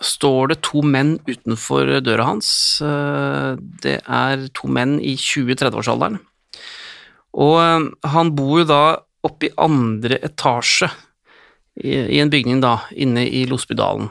står 0.00 0.52
det 0.52 0.60
to 0.64 0.84
menn 0.86 1.18
utenfor 1.28 1.98
døra 2.04 2.30
hans. 2.30 2.50
Eh, 2.84 3.56
Det 3.82 3.98
er 4.06 4.46
to 4.56 4.70
menn 4.70 4.98
i 5.00 5.16
20-30-årsalderen. 5.16 6.20
Og 7.36 7.56
eh, 7.60 7.90
han 8.14 8.32
bor 8.38 8.62
jo 8.62 8.68
da 8.70 8.82
oppe 9.26 9.50
i 9.50 9.54
andre 9.60 10.16
etasje 10.24 10.88
i, 11.78 11.92
i 12.16 12.20
en 12.22 12.32
bygning 12.32 12.62
da, 12.62 12.78
inne 12.98 13.26
i 13.26 13.44
Losbydalen. 13.48 14.10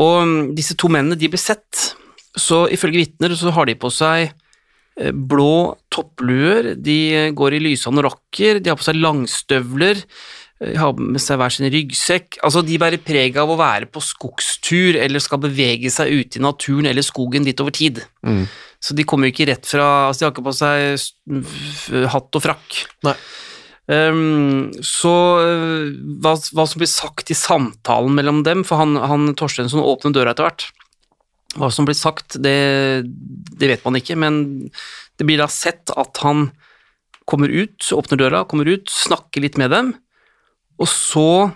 Og 0.00 0.20
mm, 0.26 0.52
disse 0.58 0.76
to 0.78 0.90
mennene 0.92 1.18
de 1.18 1.30
ble 1.30 1.40
sett, 1.40 1.94
så 2.38 2.66
ifølge 2.70 3.02
vitner 3.04 3.34
så 3.38 3.52
har 3.54 3.66
de 3.66 3.76
på 3.78 3.90
seg 3.92 4.28
eh, 4.28 5.10
blå 5.10 5.76
toppluer, 5.92 6.74
de 6.78 7.32
går 7.36 7.56
i 7.56 7.64
lysende 7.64 8.04
rocker, 8.06 8.62
de 8.62 8.70
har 8.70 8.78
på 8.78 8.86
seg 8.86 9.00
langstøvler, 9.00 10.04
de 10.60 10.76
har 10.76 10.96
med 11.00 11.22
seg 11.22 11.40
hver 11.40 11.52
sin 11.54 11.70
ryggsekk. 11.72 12.36
Altså, 12.44 12.60
de 12.62 12.76
bærer 12.78 13.00
preg 13.00 13.38
av 13.40 13.48
å 13.48 13.56
være 13.58 13.88
på 13.88 14.02
skogstur 14.04 14.98
eller 15.00 15.22
skal 15.24 15.40
bevege 15.40 15.88
seg 15.92 16.12
ute 16.12 16.36
i 16.36 16.44
naturen 16.44 16.90
eller 16.90 17.06
skogen 17.06 17.46
litt 17.48 17.62
over 17.64 17.72
tid. 17.74 18.02
Så 18.80 18.96
de 18.96 19.06
kommer 19.08 19.28
jo 19.28 19.34
ikke 19.34 19.48
rett 19.48 19.64
fra 19.68 19.86
Altså, 20.10 20.20
de 20.20 20.26
har 20.26 20.34
ikke 20.34 20.44
på 20.44 20.54
seg 20.56 22.04
hatt 22.12 22.36
og 22.36 22.44
frakk. 22.44 22.82
Nei. 23.08 23.16
Ehm, 23.90 24.70
så 24.86 25.12
eh, 25.42 25.88
hva, 26.22 26.36
hva 26.54 26.66
som 26.68 26.82
blir 26.82 26.90
sagt 26.90 27.32
i 27.32 27.38
samtalen 27.38 28.14
mellom 28.14 28.44
dem, 28.46 28.62
for 28.66 28.82
han, 28.82 28.94
han 29.00 29.32
Torstensson 29.38 29.82
åpner 29.82 30.14
døra 30.14 30.34
etter 30.34 30.46
hvert. 30.46 30.68
Hva 31.58 31.70
som 31.74 31.88
blir 31.88 31.98
sagt, 31.98 32.38
det, 32.38 32.54
det 33.58 33.72
vet 33.72 33.86
man 33.86 33.98
ikke, 33.98 34.18
men 34.20 34.42
det 35.18 35.26
blir 35.26 35.40
da 35.40 35.48
sett 35.50 35.90
at 35.98 36.22
han 36.22 36.50
kommer 37.30 37.50
ut, 37.50 37.82
åpner 37.94 38.20
døra, 38.20 38.44
kommer 38.46 38.70
ut, 38.70 38.90
snakker 38.90 39.42
litt 39.42 39.58
med 39.58 39.74
dem, 39.74 39.92
og 40.80 40.88
så 40.90 41.50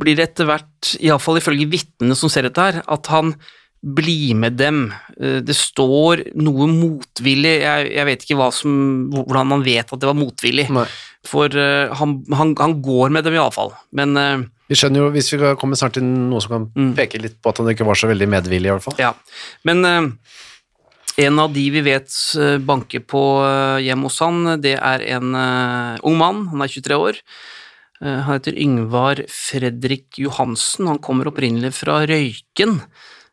blir 0.00 0.16
det 0.18 0.30
etter 0.30 0.48
hvert, 0.48 0.94
iallfall 0.98 1.38
ifølge 1.38 1.68
vitnene 1.70 2.16
som 2.18 2.32
ser 2.32 2.48
dette 2.48 2.64
her, 2.64 2.80
at 2.90 3.10
han 3.12 3.34
blir 3.80 4.34
med 4.36 4.58
dem. 4.60 4.90
Eh, 5.20 5.40
Det 5.44 5.56
står 5.56 6.24
noe 6.40 6.66
motvillig, 6.68 7.54
jeg, 7.62 7.92
jeg 7.94 8.08
vet 8.08 8.26
ikke 8.26 8.50
som, 8.56 8.74
hvordan 9.12 9.52
man 9.54 9.64
vet 9.64 9.92
at 9.92 10.00
det 10.00 10.08
var 10.10 10.18
motvillig, 10.18 10.68
Nei. 10.74 10.88
For 11.26 11.52
uh, 11.52 11.92
han, 12.00 12.16
han, 12.32 12.54
han 12.58 12.76
går 12.82 13.12
med 13.12 13.26
dem 13.26 13.36
iallfall, 13.36 13.74
men 13.96 14.16
uh, 14.16 14.46
Vi 14.70 14.78
skjønner 14.78 15.04
jo, 15.04 15.10
hvis 15.14 15.32
vi 15.34 15.40
kommer 15.60 15.78
snart 15.78 15.98
til 15.98 16.06
noe 16.06 16.40
som 16.44 16.54
kan 16.54 16.94
peke 16.96 17.20
litt 17.20 17.40
på 17.42 17.52
at 17.52 17.60
han 17.60 17.68
ikke 17.72 17.88
var 17.88 17.98
så 17.98 18.08
veldig 18.10 18.28
medvillig, 18.30 18.70
i 18.70 18.74
hvert 18.74 18.86
fall. 18.86 18.96
Ja, 19.02 19.12
men 19.68 19.84
uh, 19.84 20.08
en 21.20 21.42
av 21.42 21.52
de 21.52 21.66
vi 21.74 21.82
vet 21.84 22.14
banker 22.64 23.02
på 23.04 23.22
hjemme 23.82 24.08
hos 24.08 24.20
han, 24.24 24.54
det 24.62 24.76
er 24.78 25.02
en 25.18 25.34
ung 26.06 26.14
mann, 26.16 26.46
han 26.48 26.62
er 26.64 26.70
23 26.70 26.96
år. 26.96 27.18
Han 28.00 28.30
heter 28.30 28.56
Yngvar 28.56 29.20
Fredrik 29.28 30.16
Johansen, 30.22 30.88
han 30.88 31.02
kommer 31.04 31.28
opprinnelig 31.28 31.74
fra 31.76 31.98
Røyken, 32.08 32.78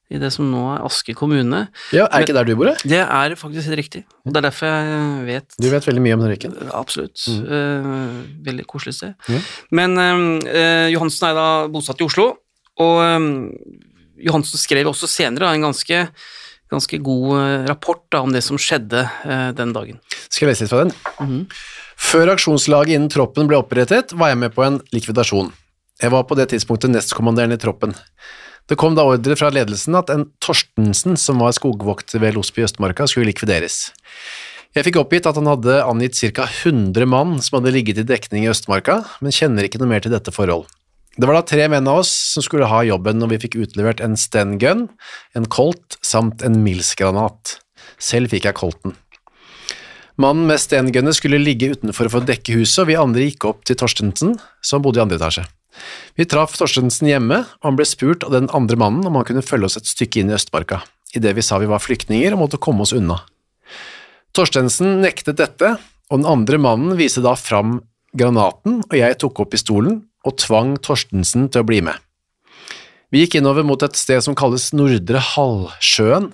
i 0.07 0.19
det 0.21 0.29
som 0.31 0.47
nå 0.47 0.61
er 0.75 0.85
Aske 0.87 1.15
kommune. 1.17 1.65
Ja, 1.95 2.07
Er 2.07 2.23
ikke 2.23 2.35
der 2.37 2.47
du 2.47 2.53
bor? 2.59 2.71
Det 2.87 3.01
er 3.03 3.35
faktisk 3.39 3.67
helt 3.67 3.79
riktig, 3.81 4.03
og 4.23 4.31
det 4.31 4.39
er 4.39 4.47
derfor 4.47 4.71
jeg 4.71 5.25
vet 5.27 5.57
Du 5.59 5.67
vet 5.71 5.87
veldig 5.89 6.03
mye 6.05 6.15
om 6.15 6.23
den 6.23 6.31
riken? 6.31 6.55
Absolutt. 6.71 7.25
Eh, 7.27 7.91
veldig 8.47 8.67
koselig 8.69 8.95
sted. 8.99 9.15
Mm. 9.27 9.41
Men 9.79 9.97
uh, 10.47 10.87
Johansen 10.93 11.29
er 11.29 11.37
da 11.37 11.47
bosatt 11.71 12.01
i 12.01 12.07
Oslo, 12.07 12.29
og 12.79 12.97
um, 13.03 13.29
Johansen 14.23 14.61
skrev 14.61 14.87
også 14.89 15.09
senere 15.11 15.51
en 15.53 15.67
ganske, 15.67 16.05
ganske 16.71 17.01
god 17.03 17.67
rapport 17.69 18.05
da, 18.13 18.23
om 18.23 18.33
det 18.33 18.41
som 18.45 18.57
skjedde 18.57 19.03
eh, 19.03 19.51
den 19.57 19.75
dagen. 19.75 19.99
Skal 20.27 20.47
jeg 20.47 20.55
lese 20.55 20.65
litt 20.65 20.73
fra 20.73 20.85
den? 20.85 21.45
Før 21.97 22.33
aksjonslaget 22.33 22.95
innen 22.95 23.11
troppen 23.13 23.49
ble 23.49 23.59
opprettet, 23.59 24.13
var 24.17 24.33
jeg 24.33 24.41
med 24.41 24.53
på 24.55 24.65
en 24.65 24.79
likvidasjon. 24.93 25.51
Jeg 26.01 26.13
var 26.13 26.27
på 26.29 26.37
det 26.37 26.51
tidspunktet 26.51 26.93
nestkommanderende 26.93 27.57
i 27.57 27.61
troppen. 27.61 27.95
Det 28.67 28.75
kom 28.75 28.97
da 28.97 29.05
ordre 29.07 29.35
fra 29.39 29.49
ledelsen 29.53 29.95
at 29.95 30.09
en 30.11 30.25
Torstensen, 30.43 31.15
som 31.15 31.39
var 31.39 31.55
skogvokter 31.55 32.19
ved 32.19 32.35
Losby 32.35 32.61
i 32.61 32.67
Østmarka, 32.67 33.07
skulle 33.07 33.29
likvideres. 33.29 33.93
Jeg 34.75 34.83
fikk 34.89 34.99
oppgitt 34.99 35.29
at 35.29 35.37
han 35.39 35.47
hadde 35.47 35.79
angitt 35.87 36.19
ca. 36.35 36.43
100 36.45 37.07
mann 37.07 37.37
som 37.41 37.57
hadde 37.57 37.71
ligget 37.73 38.01
i 38.03 38.05
dekning 38.07 38.43
i 38.43 38.51
Østmarka, 38.51 38.99
men 39.23 39.33
kjenner 39.33 39.65
ikke 39.65 39.79
noe 39.81 39.89
mer 39.93 40.03
til 40.03 40.11
dette 40.13 40.33
forhold. 40.35 40.67
Det 41.17 41.25
var 41.25 41.39
da 41.39 41.47
tre 41.49 41.65
menn 41.71 41.87
av 41.89 42.03
oss 42.03 42.11
som 42.35 42.43
skulle 42.45 42.67
ha 42.69 42.83
jobben, 42.85 43.23
og 43.25 43.31
vi 43.31 43.39
fikk 43.41 43.55
utlevert 43.57 44.03
en 44.05 44.19
Sten 44.19 44.59
gun, 44.61 44.85
en 45.33 45.47
Colt 45.49 45.97
samt 46.05 46.43
en 46.45 46.59
Mills-granat. 46.61 47.57
Selv 47.97 48.35
fikk 48.35 48.45
jeg 48.45 48.57
Colten. 48.59 48.93
Mannen 50.21 50.45
med 50.49 50.61
stengunnet 50.61 51.17
skulle 51.17 51.39
ligge 51.41 51.71
utenfor 51.73 52.11
for 52.11 52.21
å 52.21 52.27
dekke 52.27 52.59
huset, 52.59 52.83
og 52.83 52.91
vi 52.91 52.99
andre 52.99 53.25
gikk 53.29 53.47
opp 53.49 53.65
til 53.65 53.79
Torstensen, 53.79 54.35
som 54.65 54.83
bodde 54.83 54.99
i 54.99 55.05
andre 55.05 55.17
etasje. 55.17 55.47
Vi 56.17 56.25
traff 56.29 56.55
Torstensen 56.57 57.09
hjemme, 57.09 57.43
og 57.45 57.67
han 57.67 57.77
ble 57.79 57.85
spurt 57.87 58.25
av 58.25 58.33
den 58.33 58.49
andre 58.55 58.79
mannen 58.79 59.07
om 59.07 59.19
han 59.19 59.27
kunne 59.27 59.45
følge 59.45 59.69
oss 59.69 59.79
et 59.79 59.89
stykke 59.89 60.21
inn 60.21 60.31
i 60.31 60.37
Østmarka, 60.37 60.81
idet 61.17 61.35
vi 61.37 61.45
sa 61.45 61.59
vi 61.61 61.69
var 61.69 61.83
flyktninger 61.83 62.33
og 62.33 62.45
måtte 62.45 62.61
komme 62.61 62.85
oss 62.85 62.95
unna. 62.97 63.19
Torstensen 64.37 64.99
nektet 65.03 65.39
dette, 65.41 65.75
og 66.07 66.21
den 66.21 66.29
andre 66.29 66.59
mannen 66.61 66.97
viste 66.99 67.23
da 67.25 67.35
fram 67.37 67.81
granaten, 68.17 68.81
og 68.85 68.95
jeg 68.95 69.17
tok 69.21 69.43
opp 69.43 69.53
pistolen 69.53 70.01
og 70.27 70.37
tvang 70.41 70.75
Torstensen 70.83 71.47
til 71.51 71.63
å 71.63 71.67
bli 71.67 71.81
med. 71.85 71.95
Vi 73.13 73.23
gikk 73.23 73.37
innover 73.39 73.63
mot 73.63 73.81
et 73.85 73.95
sted 73.95 74.19
som 74.23 74.35
kalles 74.35 74.71
Nordre 74.75 75.21
Halvsjøen, 75.23 76.31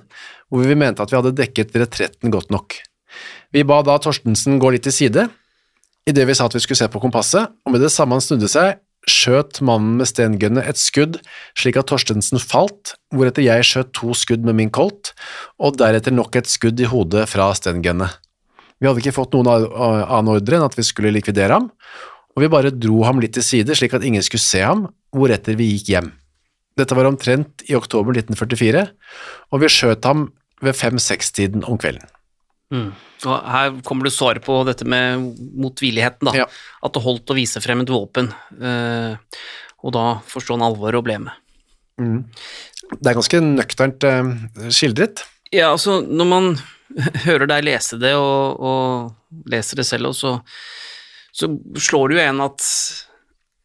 hvor 0.49 0.65
vi 0.65 0.77
mente 0.77 1.03
at 1.03 1.11
vi 1.11 1.19
hadde 1.19 1.35
dekket 1.37 1.75
retretten 1.77 2.33
godt 2.33 2.51
nok. 2.53 2.77
Vi 3.53 3.65
ba 3.65 3.81
da 3.85 3.99
Torstensen 4.01 4.59
gå 4.61 4.73
litt 4.73 4.85
til 4.87 4.95
side, 4.95 5.27
idet 6.09 6.25
vi 6.27 6.35
sa 6.37 6.49
at 6.49 6.55
vi 6.57 6.61
skulle 6.63 6.81
se 6.81 6.89
på 6.91 7.01
kompasset, 7.01 7.53
og 7.63 7.73
med 7.73 7.83
det 7.83 7.91
samme 7.93 8.17
han 8.17 8.25
snudde 8.25 8.49
seg, 8.51 8.81
skjøt 9.09 9.59
mannen 9.65 9.97
med 9.99 10.07
stengunnet 10.07 10.67
et 10.69 10.79
skudd 10.79 11.19
slik 11.59 11.77
at 11.79 11.89
Torstensen 11.91 12.41
falt, 12.41 12.95
hvoretter 13.13 13.43
jeg 13.45 13.67
skjøt 13.67 13.91
to 13.97 14.15
skudd 14.17 14.45
med 14.47 14.57
min 14.59 14.71
kolt, 14.73 15.11
og 15.59 15.77
deretter 15.81 16.15
nok 16.15 16.37
et 16.39 16.49
skudd 16.49 16.79
i 16.79 16.89
hodet 16.89 17.27
fra 17.31 17.49
stengunnet. 17.57 18.19
Vi 18.79 18.89
hadde 18.89 19.03
ikke 19.03 19.15
fått 19.15 19.35
noen 19.35 19.49
annen 19.51 20.33
ordre 20.33 20.57
enn 20.57 20.65
at 20.65 20.75
vi 20.77 20.85
skulle 20.87 21.13
likvidere 21.15 21.59
ham, 21.59 21.69
og 22.33 22.41
vi 22.41 22.51
bare 22.51 22.73
dro 22.73 23.03
ham 23.05 23.21
litt 23.21 23.35
til 23.37 23.45
side 23.45 23.77
slik 23.77 23.93
at 23.95 24.05
ingen 24.07 24.23
skulle 24.25 24.43
se 24.43 24.63
ham, 24.63 24.87
hvoretter 25.13 25.57
vi 25.59 25.69
gikk 25.75 25.93
hjem. 25.93 26.09
Dette 26.79 26.97
var 26.97 27.05
omtrent 27.05 27.61
i 27.69 27.77
oktober 27.77 28.15
1944, 28.17 28.87
og 29.53 29.61
vi 29.61 29.69
skjøt 29.69 30.09
ham 30.09 30.31
ved 30.63 30.77
fem-seks-tiden 30.79 31.67
om 31.69 31.77
kvelden. 31.77 32.07
Og 32.73 33.47
her 33.53 33.77
kommer 33.87 34.07
du 34.07 34.11
svaret 34.13 34.43
på 34.43 34.55
dette 34.67 34.87
med 34.89 35.23
motvilligheten, 35.59 36.27
da. 36.27 36.43
Ja. 36.43 36.47
At 36.83 36.95
det 36.95 37.03
holdt 37.05 37.31
å 37.31 37.37
vise 37.37 37.61
frem 37.63 37.83
et 37.83 37.93
våpen, 37.93 38.31
eh, 38.59 39.15
og 39.83 39.95
da 39.95 40.05
forstå 40.27 40.57
han 40.57 40.65
alvoret 40.67 40.99
og 40.99 41.07
ble 41.07 41.19
med. 41.23 41.39
Det 42.93 43.09
er 43.09 43.17
ganske 43.17 43.41
nøkternt 43.45 44.07
eh, 44.07 44.33
skildret. 44.73 45.23
Ja, 45.53 45.71
altså, 45.71 46.01
når 46.01 46.29
man 46.29 46.51
hører 47.27 47.47
deg 47.49 47.67
lese 47.69 47.99
det, 48.01 48.15
og, 48.19 48.59
og 48.59 49.49
leser 49.51 49.79
det 49.79 49.87
selv 49.87 50.11
og 50.11 50.17
så, 50.17 50.35
så 51.33 51.49
slår 51.79 52.11
det 52.11 52.19
jo 52.19 52.25
en 52.27 52.45
at 52.49 52.69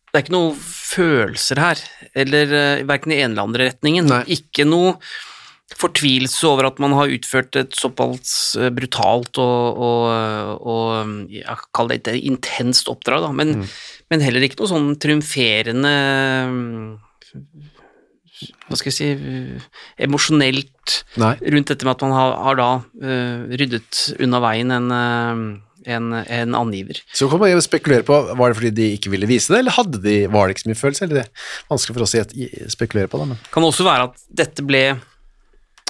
det 0.08 0.16
er 0.16 0.24
ikke 0.24 0.32
noe 0.38 0.52
følelser 0.58 1.60
her, 1.60 1.80
eller 2.16 2.52
uh, 2.54 2.86
verken 2.88 3.12
i 3.12 3.18
ene 3.20 3.34
eller 3.34 3.44
andre 3.44 3.66
retningen. 3.68 4.06
Nei. 4.08 4.22
Ikke 4.38 4.64
noe 4.64 4.94
fortvilelse 5.76 6.48
over 6.48 6.70
at 6.70 6.78
man 6.80 6.94
har 6.96 7.12
utført 7.12 7.56
et 7.60 7.76
såpass 7.76 8.56
eh, 8.56 8.70
brutalt 8.72 9.40
og, 9.42 9.82
og, 9.84 10.64
og 10.64 11.26
jeg 11.34 11.58
kaller 11.76 12.00
det 12.00 12.14
et 12.14 12.28
intenst 12.30 12.88
oppdrag, 12.88 13.26
da, 13.26 13.32
men, 13.37 13.66
men 14.08 14.25
heller 14.25 14.46
ikke 14.46 14.62
noe 14.62 14.72
sånn 14.72 14.94
triumferende 15.02 15.92
hva 18.68 18.76
skal 18.78 18.92
jeg 18.92 18.96
si, 18.96 19.06
emosjonelt 20.04 20.98
rundt 21.18 21.72
dette 21.72 21.87
med 21.87 21.94
at 21.94 22.04
man 22.04 22.14
har, 22.14 22.34
har 22.46 22.58
da 22.58 22.68
uh, 23.02 23.48
ryddet 23.50 24.02
unna 24.22 24.40
veien 24.44 24.70
en, 24.75 24.92
eh, 24.94 25.40
en, 25.96 26.12
en 26.20 26.56
angiver. 26.58 27.00
Så 27.16 27.26
kan 27.32 27.42
man 27.42 27.50
jo 27.50 27.64
spekulere 27.64 28.06
på, 28.06 28.18
var 28.38 28.52
det 28.52 28.60
fordi 28.60 28.72
de 28.76 28.88
ikke 28.94 29.10
ville 29.10 29.28
vise 29.30 29.50
det, 29.50 29.64
eller 29.64 29.75
hadde 29.75 30.02
de, 30.04 30.16
var 30.30 30.46
det 30.46 30.56
ikke 30.56 30.66
så 30.66 30.72
mye 30.72 30.82
følelse? 30.84 31.08
Eller 31.08 31.20
det 31.20 31.25
er 31.26 31.46
vanskelig 31.72 31.98
for 31.98 32.06
oss 32.06 32.16
å 32.20 32.70
spekulere 32.76 33.10
på 33.10 33.22
det, 33.22 33.30
men 33.32 33.42
Kan 33.54 33.66
også 33.66 33.88
være 33.88 34.10
at 34.10 34.26
dette 34.44 34.66
ble 34.68 34.84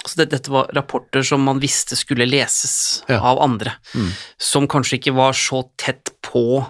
altså 0.09 0.23
det, 0.23 0.29
Dette 0.33 0.51
var 0.51 0.71
rapporter 0.73 1.21
som 1.25 1.45
man 1.45 1.61
visste 1.61 1.95
skulle 1.99 2.25
leses 2.25 3.03
Ja. 3.07 3.21
av 3.21 3.39
andre, 3.45 3.75
som 4.41 4.65
kanskje 4.67 4.97
ikke 4.99 5.13
var 5.15 5.37
så 5.37 5.61
tett 5.77 6.09
på 6.25 6.65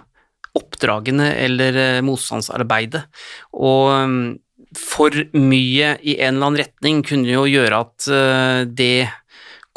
oppdragene 0.59 1.31
eller 1.39 1.75
eh, 1.77 2.01
motstandsarbeidet. 2.03 3.03
Og 3.55 3.89
mm, 4.09 4.21
for 4.75 5.13
mye 5.37 5.93
i 6.03 6.17
en 6.19 6.35
eller 6.35 6.45
annen 6.49 6.59
retning 6.59 6.99
kunne 7.05 7.29
jo 7.31 7.45
gjøre 7.47 7.79
at 7.85 8.07
eh, 8.11 8.65
det 8.67 9.07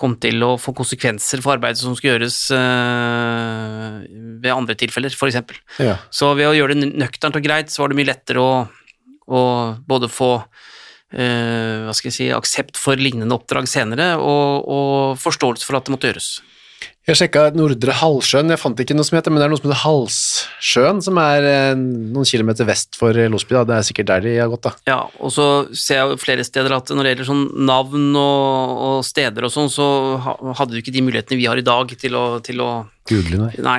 kom 0.02 0.16
til 0.18 0.42
å 0.42 0.54
få 0.58 0.72
konsekvenser 0.74 1.42
for 1.44 1.54
arbeidet 1.54 1.78
som 1.78 1.92
skulle 1.94 2.16
gjøres 2.16 2.38
eh, 2.56 3.98
ved 4.42 4.50
andre 4.54 4.74
tilfeller, 4.80 5.12
f.eks. 5.14 5.38
ja. 5.84 5.96
Så 6.10 6.32
ved 6.38 6.48
å 6.50 6.56
gjøre 6.56 6.74
det 6.80 6.88
nøkternt 6.98 7.36
og 7.38 7.44
greit, 7.44 7.70
så 7.70 7.84
var 7.84 7.92
det 7.92 8.00
mye 8.00 8.10
lettere 8.10 8.42
å, 8.42 8.54
å 9.28 9.42
både 9.86 10.08
få 10.10 10.32
eh, 11.12 11.82
hva 11.86 11.94
skal 11.96 12.10
jeg 12.10 12.18
si, 12.18 12.30
aksept 12.34 12.80
for 12.80 13.00
lignende 13.00 13.36
oppdrag 13.36 13.68
senere, 13.70 14.14
og, 14.20 14.64
og 14.66 15.20
forståelse 15.22 15.68
for 15.68 15.78
at 15.78 15.88
det 15.88 15.96
måtte 15.96 16.12
gjøres. 16.12 16.32
Jeg 17.02 17.18
sjekka 17.18 17.48
Nordre 17.58 17.96
Halvsjøen, 17.98 18.52
jeg 18.54 18.60
fant 18.62 18.78
ikke 18.78 18.94
noe 18.94 19.02
som 19.02 19.16
heter, 19.16 19.32
men 19.34 19.42
det 19.42 19.46
er 19.48 19.50
noe 19.50 19.58
som 19.58 19.66
heter 19.66 19.80
Halssjøen, 19.80 21.00
som 21.02 21.18
er 21.18 21.46
eh, 21.50 21.72
noen 21.74 22.28
kilometer 22.28 22.68
vest 22.68 22.94
for 22.94 23.16
eh, 23.18 23.26
Losby, 23.30 23.56
da. 23.56 23.64
Det 23.66 23.74
er 23.74 23.88
sikkert 23.88 24.10
der 24.12 24.22
de 24.22 24.34
har 24.38 24.52
gått, 24.52 24.68
da. 24.68 24.72
Ja, 24.86 25.00
og 25.18 25.32
så 25.34 25.46
ser 25.74 25.98
jeg 25.98 26.20
flere 26.22 26.46
steder 26.46 26.76
at 26.76 26.92
når 26.94 27.02
det 27.02 27.14
gjelder 27.14 27.30
sånn 27.32 27.42
navn 27.66 28.06
og, 28.14 28.76
og 28.86 28.98
steder 29.08 29.48
og 29.48 29.50
sånn, 29.50 29.72
så 29.74 29.88
hadde 30.22 30.76
du 30.76 30.78
ikke 30.78 30.94
de 30.94 31.02
mulighetene 31.08 31.40
vi 31.42 31.50
har 31.50 31.58
i 31.58 31.66
dag 31.66 31.90
til 31.98 32.14
å, 32.14 32.26
til 32.46 32.62
å 32.62 32.70
Google, 33.10 33.38
nei. 33.48 33.52
Nei, 33.66 33.78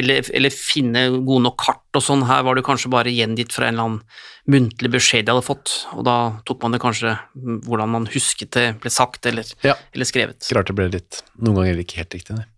eller, 0.00 0.26
eller 0.34 0.50
finne 0.54 1.06
gode 1.14 1.44
nok 1.46 1.58
kart 1.62 1.98
og 1.98 2.02
sånn. 2.02 2.24
Her 2.26 2.42
var 2.46 2.58
det 2.58 2.64
kanskje 2.66 2.90
bare 2.90 3.12
gjengitt 3.14 3.54
fra 3.54 3.68
en 3.68 3.76
eller 3.76 3.84
annen 3.88 4.00
muntlig 4.50 4.90
beskjed 4.92 5.28
de 5.28 5.32
hadde 5.32 5.46
fått, 5.46 5.74
og 5.94 6.02
da 6.08 6.16
tok 6.48 6.64
man 6.66 6.74
det 6.74 6.82
kanskje 6.82 7.14
hvordan 7.68 7.94
man 7.94 8.08
husket 8.12 8.50
det 8.58 8.66
ble 8.82 8.92
sagt 8.92 9.26
eller, 9.30 9.46
Ja. 9.64 9.76
eller 9.94 10.08
skrevet. 10.10 10.42
Klart 10.50 10.68
det 10.68 10.76
ble 10.76 10.90
litt, 10.92 11.22
noen 11.38 11.62
ganger 11.62 11.80
ikke 11.84 12.02
helt 12.02 12.18
riktig, 12.18 12.36
nei. 12.36 12.48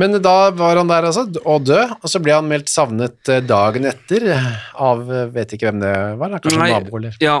Men 0.00 0.14
da 0.22 0.50
var 0.56 0.78
han 0.78 0.88
der 0.88 1.04
altså, 1.08 1.26
og 1.44 1.64
død, 1.68 1.92
og 1.98 2.08
så 2.08 2.20
ble 2.24 2.32
han 2.32 2.48
meldt 2.48 2.70
savnet 2.72 3.28
eh, 3.32 3.42
dagen 3.44 3.88
etter 3.88 4.24
eh, 4.32 4.46
av, 4.80 5.02
eh, 5.12 5.26
vet 5.34 5.52
ikke 5.56 5.68
hvem 5.68 5.82
det 5.82 5.92
var, 6.20 6.32
da, 6.32 6.40
kanskje 6.40 6.60
Nei, 6.60 6.70
nabo, 6.72 7.00
eller? 7.00 7.18
Ja, 7.20 7.34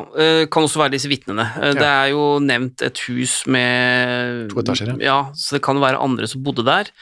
kan 0.52 0.66
også 0.66 0.82
være 0.82 0.94
disse 0.96 1.08
vitnene. 1.12 1.46
Ja. 1.56 1.72
Det 1.78 1.88
er 1.88 2.10
jo 2.12 2.26
nevnt 2.44 2.84
et 2.84 3.00
hus 3.06 3.38
med 3.48 4.50
To 4.52 4.60
etasjer, 4.64 4.92
ja. 4.92 4.98
Ja, 5.08 5.18
så 5.36 5.56
det 5.56 5.64
kan 5.64 5.80
være 5.80 6.00
andre 6.04 6.28
som 6.28 6.44
bodde 6.44 6.66
der. 6.68 6.92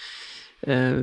Eh, 0.67 1.03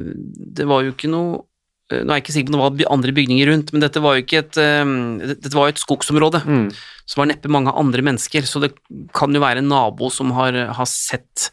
Det 0.57 0.65
var 0.67 0.83
jo 0.83 0.91
ikke 0.91 1.07
noe 1.11 1.43
eh, 1.91 2.01
Nå 2.03 2.09
er 2.11 2.17
jeg 2.19 2.23
ikke 2.25 2.33
sikker 2.35 2.51
på 2.51 2.57
om 2.59 2.75
det 2.75 2.85
var 2.85 2.93
andre 2.95 3.13
bygninger 3.15 3.47
rundt, 3.51 3.71
men 3.71 3.83
dette 3.85 4.01
var 4.03 4.15
jo 4.17 4.23
ikke 4.25 4.39
et 4.41 4.57
eh, 4.59 4.83
Dette 5.31 5.53
var 5.55 5.69
et 5.69 5.79
skogsområde, 5.79 6.41
Mm. 6.45 6.67
så 7.05 7.19
var 7.21 7.29
neppe 7.29 7.47
mange 7.53 7.71
andre 7.71 8.01
mennesker, 8.01 8.41
så 8.49 8.59
det 8.63 8.73
kan 9.13 9.31
jo 9.33 9.39
være 9.39 9.61
en 9.61 9.69
nabo 9.69 10.09
som 10.11 10.31
har, 10.35 10.51
har 10.73 10.85
sett 10.89 11.51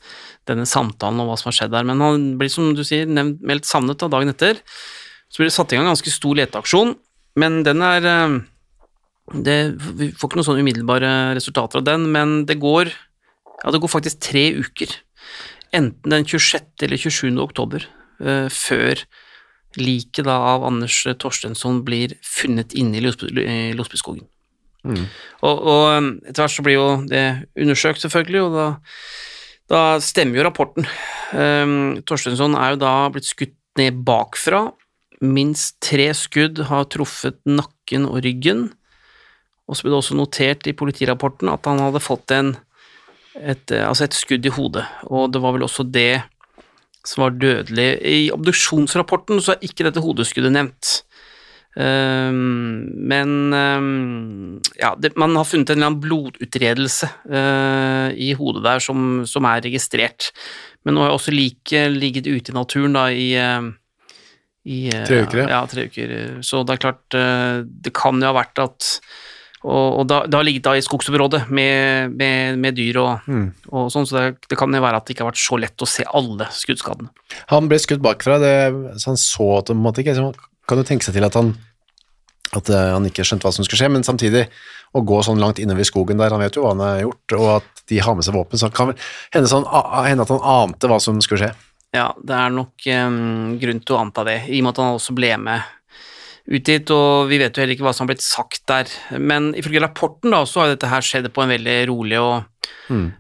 denne 0.49 0.65
samtalen 0.67 1.21
og 1.21 1.29
hva 1.29 1.37
som 1.39 1.51
har 1.53 1.59
skjedd 1.59 1.71
der. 1.77 1.85
Men 1.85 2.01
han 2.01 2.25
blir, 2.41 2.49
som 2.51 2.73
du 2.75 2.83
sier, 2.83 3.05
nevnt, 3.07 3.43
meldt 3.45 3.69
savnet 3.69 4.01
da, 4.01 4.09
dagen 4.09 4.33
etter. 4.33 4.59
Så 5.31 5.39
blir 5.39 5.51
det 5.51 5.55
satt 5.55 5.71
i 5.73 5.77
gang 5.77 5.85
en 5.87 5.93
ganske 5.95 6.11
stor 6.11 6.35
leteaksjon, 6.41 6.97
men 7.37 7.63
den 7.63 7.81
er 7.85 8.01
det, 9.33 9.59
Vi 9.79 10.11
får 10.17 10.29
ikke 10.29 10.41
noen 10.41 10.49
sånne 10.49 10.65
umiddelbare 10.65 11.13
resultater 11.39 11.79
av 11.79 11.85
den, 11.87 12.09
men 12.13 12.45
det 12.49 12.59
går 12.61 12.91
ja, 13.63 13.71
det 13.71 13.79
går 13.81 13.93
faktisk 13.93 14.19
tre 14.25 14.49
uker. 14.59 14.91
Enten 15.73 16.13
den 16.13 16.27
26. 16.29 16.85
eller 16.85 17.01
27. 17.01 17.39
oktober, 17.43 17.87
eh, 18.21 18.49
før 18.53 19.05
liket 19.81 20.29
av 20.29 20.65
Anders 20.69 20.99
Torstensson 21.19 21.81
blir 21.87 22.13
funnet 22.21 22.75
inne 22.77 22.99
i 22.99 23.05
Losby- 23.05 23.33
i 23.41 23.73
Losbyskogen. 23.77 24.27
Mm. 24.83 25.07
Og, 25.47 25.57
og 25.63 25.85
um, 25.97 26.11
etter 26.27 26.43
hvert 26.43 26.55
så 26.57 26.65
blir 26.67 26.77
jo 26.77 26.89
det 27.09 27.25
undersøkt, 27.57 28.03
selvfølgelig, 28.03 28.43
og 28.43 28.57
da, 28.57 28.67
da 29.73 29.83
stemmer 30.03 30.41
jo 30.41 30.47
rapporten. 30.49 30.89
Um, 31.33 32.03
Torstensson 32.05 32.57
er 32.59 32.75
jo 32.75 32.83
da 32.83 32.95
blitt 33.15 33.31
skutt 33.31 33.57
ned 33.81 34.03
bakfra. 34.05 34.67
Minst 35.23 35.79
tre 35.85 36.11
skudd 36.19 36.65
har 36.69 36.89
truffet 36.93 37.39
nakken 37.49 38.09
og 38.11 38.25
ryggen. 38.27 38.67
Og 39.71 39.79
så 39.79 39.87
ble 39.87 39.95
det 39.95 40.01
også 40.03 40.19
notert 40.19 40.67
i 40.69 40.77
politirapporten 40.77 41.49
at 41.53 41.69
han 41.71 41.81
hadde 41.81 42.03
fått 42.03 42.35
en, 42.35 42.57
et, 43.39 43.71
eh, 43.71 43.87
altså 43.87 44.07
et 44.07 44.17
skudd 44.17 44.47
i 44.47 44.53
hodet, 44.53 44.85
og 45.09 45.33
det 45.33 45.43
var 45.43 45.57
vel 45.57 45.67
også 45.67 45.87
det 45.89 46.23
som 47.07 47.25
var 47.25 47.39
dødelig. 47.41 47.89
I 48.07 48.31
obduksjonsrapporten 48.35 49.41
så 49.43 49.55
er 49.55 49.67
ikke 49.67 49.87
dette 49.89 50.03
hodeskuddet 50.05 50.55
nevnt. 50.55 51.01
Um, 51.73 52.85
men 53.09 53.31
um, 53.57 54.59
ja, 54.77 54.91
det, 55.01 55.15
man 55.17 55.33
har 55.39 55.47
funnet 55.49 55.71
en 55.73 55.79
eller 55.79 55.89
annen 55.89 56.03
blodutredelse 56.05 57.09
uh, 57.33 58.13
i 58.13 58.35
hodet 58.37 58.61
der 58.67 58.83
som, 58.85 59.23
som 59.27 59.49
er 59.49 59.65
registrert. 59.65 60.31
Men 60.85 60.99
nå 60.99 61.07
har 61.07 61.17
også 61.17 61.33
liket 61.33 61.97
ligget 61.97 62.29
ute 62.29 62.53
i 62.53 62.57
naturen 62.57 62.99
da 62.99 63.07
i, 63.09 63.31
uh, 63.41 63.73
i 64.69 64.85
uh, 64.93 65.01
Tre 65.09 65.23
uker, 65.25 65.47
ja. 65.49 65.63
tre 65.71 65.89
uker. 65.89 66.15
Så 66.45 66.61
det 66.69 66.77
er 66.77 66.85
klart, 66.85 67.03
det 67.09 67.97
kan 67.97 68.21
jo 68.21 68.31
ha 68.31 68.37
vært 68.37 68.63
at 68.63 68.93
Og, 69.63 70.01
og 70.01 70.07
da, 70.11 70.23
det 70.27 70.35
har 70.35 70.47
ligget 70.47 70.65
da 70.67 70.75
i 70.75 70.83
skogsområdet 70.83 71.45
med, 71.55 72.15
med, 72.19 72.59
med 72.59 72.75
dyr 72.79 72.99
og, 73.03 73.29
Mm. 73.31 73.45
og 73.71 73.91
sånn, 73.95 74.09
så 74.09 74.17
det, 74.19 74.49
det 74.51 74.59
kan 74.59 74.75
jo 74.75 74.83
være 74.83 74.99
at 74.99 75.07
det 75.07 75.15
ikke 75.15 75.23
har 75.23 75.31
vært 75.31 75.43
så 75.43 75.59
lett 75.63 75.85
å 75.85 75.89
se 75.89 76.07
alle 76.11 76.49
skuddskadene. 76.51 77.13
Han 77.53 77.69
ble 77.71 77.79
skutt 77.79 78.03
bakfra, 78.03 78.41
det, 78.43 78.55
så 78.99 79.13
han 79.13 79.21
så 79.21 79.51
det 79.63 79.77
han 79.77 79.87
en 79.87 80.03
ikke. 80.03 80.33
Kan 80.67 80.81
jo 80.83 80.87
tenke 80.89 81.07
seg 81.07 81.15
til 81.19 81.29
at 81.29 81.39
han 81.39 81.55
at 82.53 82.69
eh, 82.69 82.91
han 82.93 83.07
ikke 83.09 83.25
skjønte 83.25 83.47
hva 83.47 83.53
som 83.55 83.65
skulle 83.65 83.81
skje, 83.81 83.91
men 83.93 84.05
samtidig 84.07 84.45
å 84.93 85.01
gå 85.09 85.21
sånn 85.25 85.41
langt 85.41 85.61
innover 85.63 85.85
i 85.85 85.89
skogen 85.89 86.21
der, 86.21 86.35
han 86.35 86.43
vet 86.43 86.59
jo 86.59 86.67
hva 86.67 86.75
han 86.75 86.85
har 86.85 86.99
gjort, 87.01 87.37
og 87.39 87.47
at 87.57 87.85
de 87.89 88.01
har 88.05 88.17
med 88.17 88.27
seg 88.27 88.37
våpen, 88.37 88.61
så 88.61 88.69
kan 88.73 88.93
det 88.93 88.99
hende, 89.33 89.49
sånn, 89.49 89.65
hende 90.05 90.27
at 90.27 90.33
han 90.35 90.43
ante 90.69 90.91
hva 90.91 90.99
som 91.01 91.21
skulle 91.25 91.47
skje. 91.47 91.53
Ja, 91.97 92.11
det 92.25 92.37
er 92.37 92.53
nok 92.53 92.87
um, 92.89 93.57
grunn 93.61 93.81
til 93.85 93.97
å 93.97 94.01
anta 94.01 94.25
det, 94.25 94.39
i 94.49 94.61
og 94.61 94.67
med 94.67 94.73
at 94.75 94.83
han 94.83 94.99
også 94.99 95.17
ble 95.17 95.33
med 95.41 95.73
ut 96.53 96.65
dit, 96.69 96.91
og 96.95 97.29
vi 97.31 97.39
vet 97.41 97.57
jo 97.57 97.63
heller 97.63 97.75
ikke 97.77 97.87
hva 97.87 97.95
som 97.97 98.05
har 98.07 98.13
blitt 98.15 98.25
sagt 98.25 98.63
der. 98.69 98.91
Men 99.19 99.53
ifølge 99.59 99.81
rapporten 99.83 100.31
da, 100.35 100.43
så 100.49 100.61
har 100.63 100.73
dette 100.75 100.91
her 100.91 101.01
skjedd 101.05 101.31
på 101.33 101.45
en 101.45 101.55
veldig 101.57 101.79
rolig 101.93 102.21
og 102.23 102.49
Mm. 102.91 103.13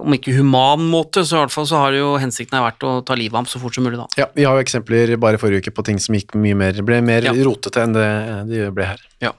om 0.00 0.14
ikke 0.14 0.32
human 0.34 0.80
måte, 0.90 1.22
så 1.26 1.36
i 1.36 1.40
hvert 1.42 1.52
fall 1.52 1.66
så 1.66 1.76
har 1.78 1.92
det 1.92 1.98
jo 2.00 2.16
hensikten 2.18 2.58
vært 2.62 2.82
å 2.86 3.04
ta 3.04 3.14
livet 3.14 3.34
av 3.34 3.42
ham 3.44 3.46
så 3.50 3.60
fort 3.60 3.74
som 3.74 3.84
mulig 3.84 3.98
da. 3.98 4.06
Ja, 4.16 4.26
vi 4.34 4.44
har 4.46 4.56
jo 4.56 4.62
eksempler 4.64 5.12
bare 5.20 5.38
forrige 5.38 5.62
uke 5.66 5.74
på 5.74 5.84
ting 5.86 5.98
som 6.02 6.14
gikk 6.16 6.34
mye 6.34 6.56
mer, 6.56 6.72
ble 6.82 7.00
mer 7.02 7.22
Ja. 7.22 7.32
rotete 7.32 7.82
enn 7.82 7.92
det 7.92 8.48
de 8.48 8.70
ble 8.74 8.84
her. 8.86 8.98
Ja. 9.20 9.32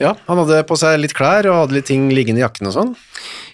Ja, 0.00 0.14
han 0.26 0.38
hadde 0.42 0.62
på 0.66 0.76
seg 0.78 0.98
litt 1.00 1.14
klær 1.14 1.46
og 1.46 1.58
hadde 1.68 1.76
litt 1.78 1.86
ting 1.86 2.08
liggende 2.10 2.40
i 2.42 2.44
jakken 2.44 2.66
og 2.70 2.74
sånn. 2.74 2.96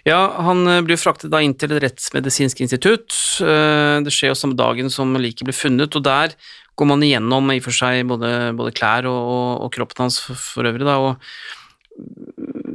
Ja, 0.08 0.20
han 0.46 0.64
ble 0.64 0.82
blir 0.88 1.00
fraktet 1.00 1.30
da 1.32 1.38
inn 1.44 1.54
til 1.54 1.72
et 1.76 1.82
rettsmedisinsk 1.84 2.62
institutt. 2.64 3.12
Eh, 3.44 4.00
Det 4.00 4.12
skjer 4.12 4.32
jo 4.32 4.38
samme 4.38 4.56
dagen 4.56 4.88
som 4.90 5.12
liket 5.16 5.44
ble 5.44 5.52
funnet, 5.52 5.94
og 5.96 6.02
der 6.02 6.32
går 6.80 6.88
man 6.88 7.04
igjennom 7.04 7.52
i 7.52 7.60
og 7.60 7.66
for 7.68 7.76
seg 7.76 8.06
både, 8.08 8.34
både 8.56 8.74
klær 8.76 9.08
og, 9.10 9.18
og, 9.20 9.48
og 9.66 9.72
kroppen 9.76 10.06
hans 10.06 10.20
for, 10.24 10.38
for 10.40 10.70
øvrig, 10.70 10.86
da, 10.88 10.96
og 10.98 11.20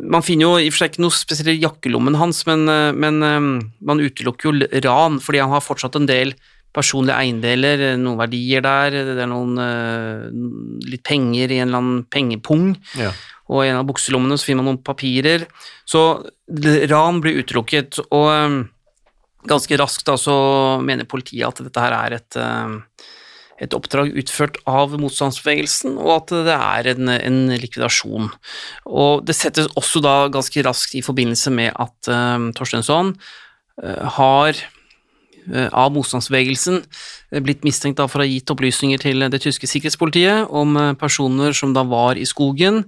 man 0.06 0.26
finner 0.26 0.46
jo 0.46 0.58
i 0.60 0.68
og 0.70 0.74
for 0.74 0.84
seg 0.84 0.92
ikke 0.94 1.06
noe 1.06 1.16
spesielt 1.16 1.54
i 1.56 1.62
jakkelommen 1.64 2.18
hans, 2.20 2.44
men, 2.50 2.68
eh, 2.70 2.92
men 2.96 3.24
eh, 3.26 3.48
man 3.90 4.04
utelukker 4.04 4.52
jo 4.52 4.84
ran, 4.86 5.22
fordi 5.24 5.42
han 5.42 5.54
har 5.54 5.66
fortsatt 5.66 5.98
en 6.00 6.10
del 6.10 6.36
personlige 6.76 7.16
eiendeler, 7.16 7.86
noen 8.02 8.20
verdier 8.20 8.64
der, 8.66 8.98
det 9.16 9.24
er 9.24 9.32
noen 9.32 9.56
eh, 9.64 10.26
litt 10.92 11.06
penger 11.08 11.54
i 11.54 11.62
en 11.62 11.70
eller 11.70 11.82
annen 11.82 12.06
pengepung 12.12 12.74
Ja. 13.00 13.14
og 13.48 13.64
i 13.64 13.70
en 13.72 13.80
av 13.80 13.88
bukselommene 13.88 14.38
så 14.38 14.50
finner 14.50 14.64
man 14.64 14.74
noen 14.74 14.84
papirer. 14.84 15.46
Så 15.88 16.02
ran 16.92 17.22
blir 17.24 17.40
utelukket, 17.40 18.02
og 18.12 18.66
ganske 19.48 19.78
raskt 19.80 20.10
da 20.10 20.18
så 20.20 20.36
mener 20.84 21.08
politiet 21.08 21.48
at 21.48 21.62
dette 21.64 21.84
her 21.86 21.96
er 21.96 22.18
et, 22.18 22.38
et 23.62 23.76
oppdrag 23.76 24.12
utført 24.20 24.60
av 24.68 24.98
motstandsbevegelsen, 25.00 25.96
og 26.02 26.12
at 26.18 26.34
det 26.48 26.56
er 26.56 26.92
en, 26.92 27.12
en 27.16 27.42
likvidasjon. 27.56 28.30
Og 28.86 29.26
det 29.28 29.38
settes 29.38 29.72
også 29.80 30.04
da 30.04 30.16
ganske 30.34 30.64
raskt 30.66 30.98
i 31.00 31.04
forbindelse 31.06 31.54
med 31.56 31.72
at 31.72 32.12
uh, 32.12 32.50
Torstensson 32.58 33.14
uh, 33.16 34.02
har 34.18 34.60
uh, 34.60 35.70
av 35.72 35.94
motstandsbevegelsen 35.96 36.84
blitt 37.46 37.64
mistenkt 37.68 38.00
da 38.00 38.10
for 38.12 38.22
å 38.22 38.26
ha 38.26 38.30
gitt 38.30 38.52
opplysninger 38.52 39.02
til 39.02 39.26
det 39.32 39.42
tyske 39.44 39.68
sikkerhetspolitiet 39.70 40.52
om 40.56 40.78
personer 41.00 41.56
som 41.58 41.74
da 41.76 41.84
var 41.88 42.20
i 42.20 42.28
skogen, 42.28 42.84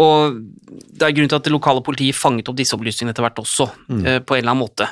og 0.00 0.38
det 0.70 1.06
er 1.06 1.14
grunn 1.16 1.30
til 1.30 1.38
at 1.38 1.46
det 1.46 1.52
lokale 1.54 1.84
politiet 1.84 2.18
fanget 2.18 2.48
opp 2.50 2.58
disse 2.58 2.76
opplysningene 2.76 3.14
etter 3.14 3.26
hvert 3.26 3.42
også, 3.42 3.68
eh, 4.00 4.18
på 4.18 4.36
en 4.36 4.42
eller 4.42 4.54
annen 4.54 4.64
måte, 4.64 4.88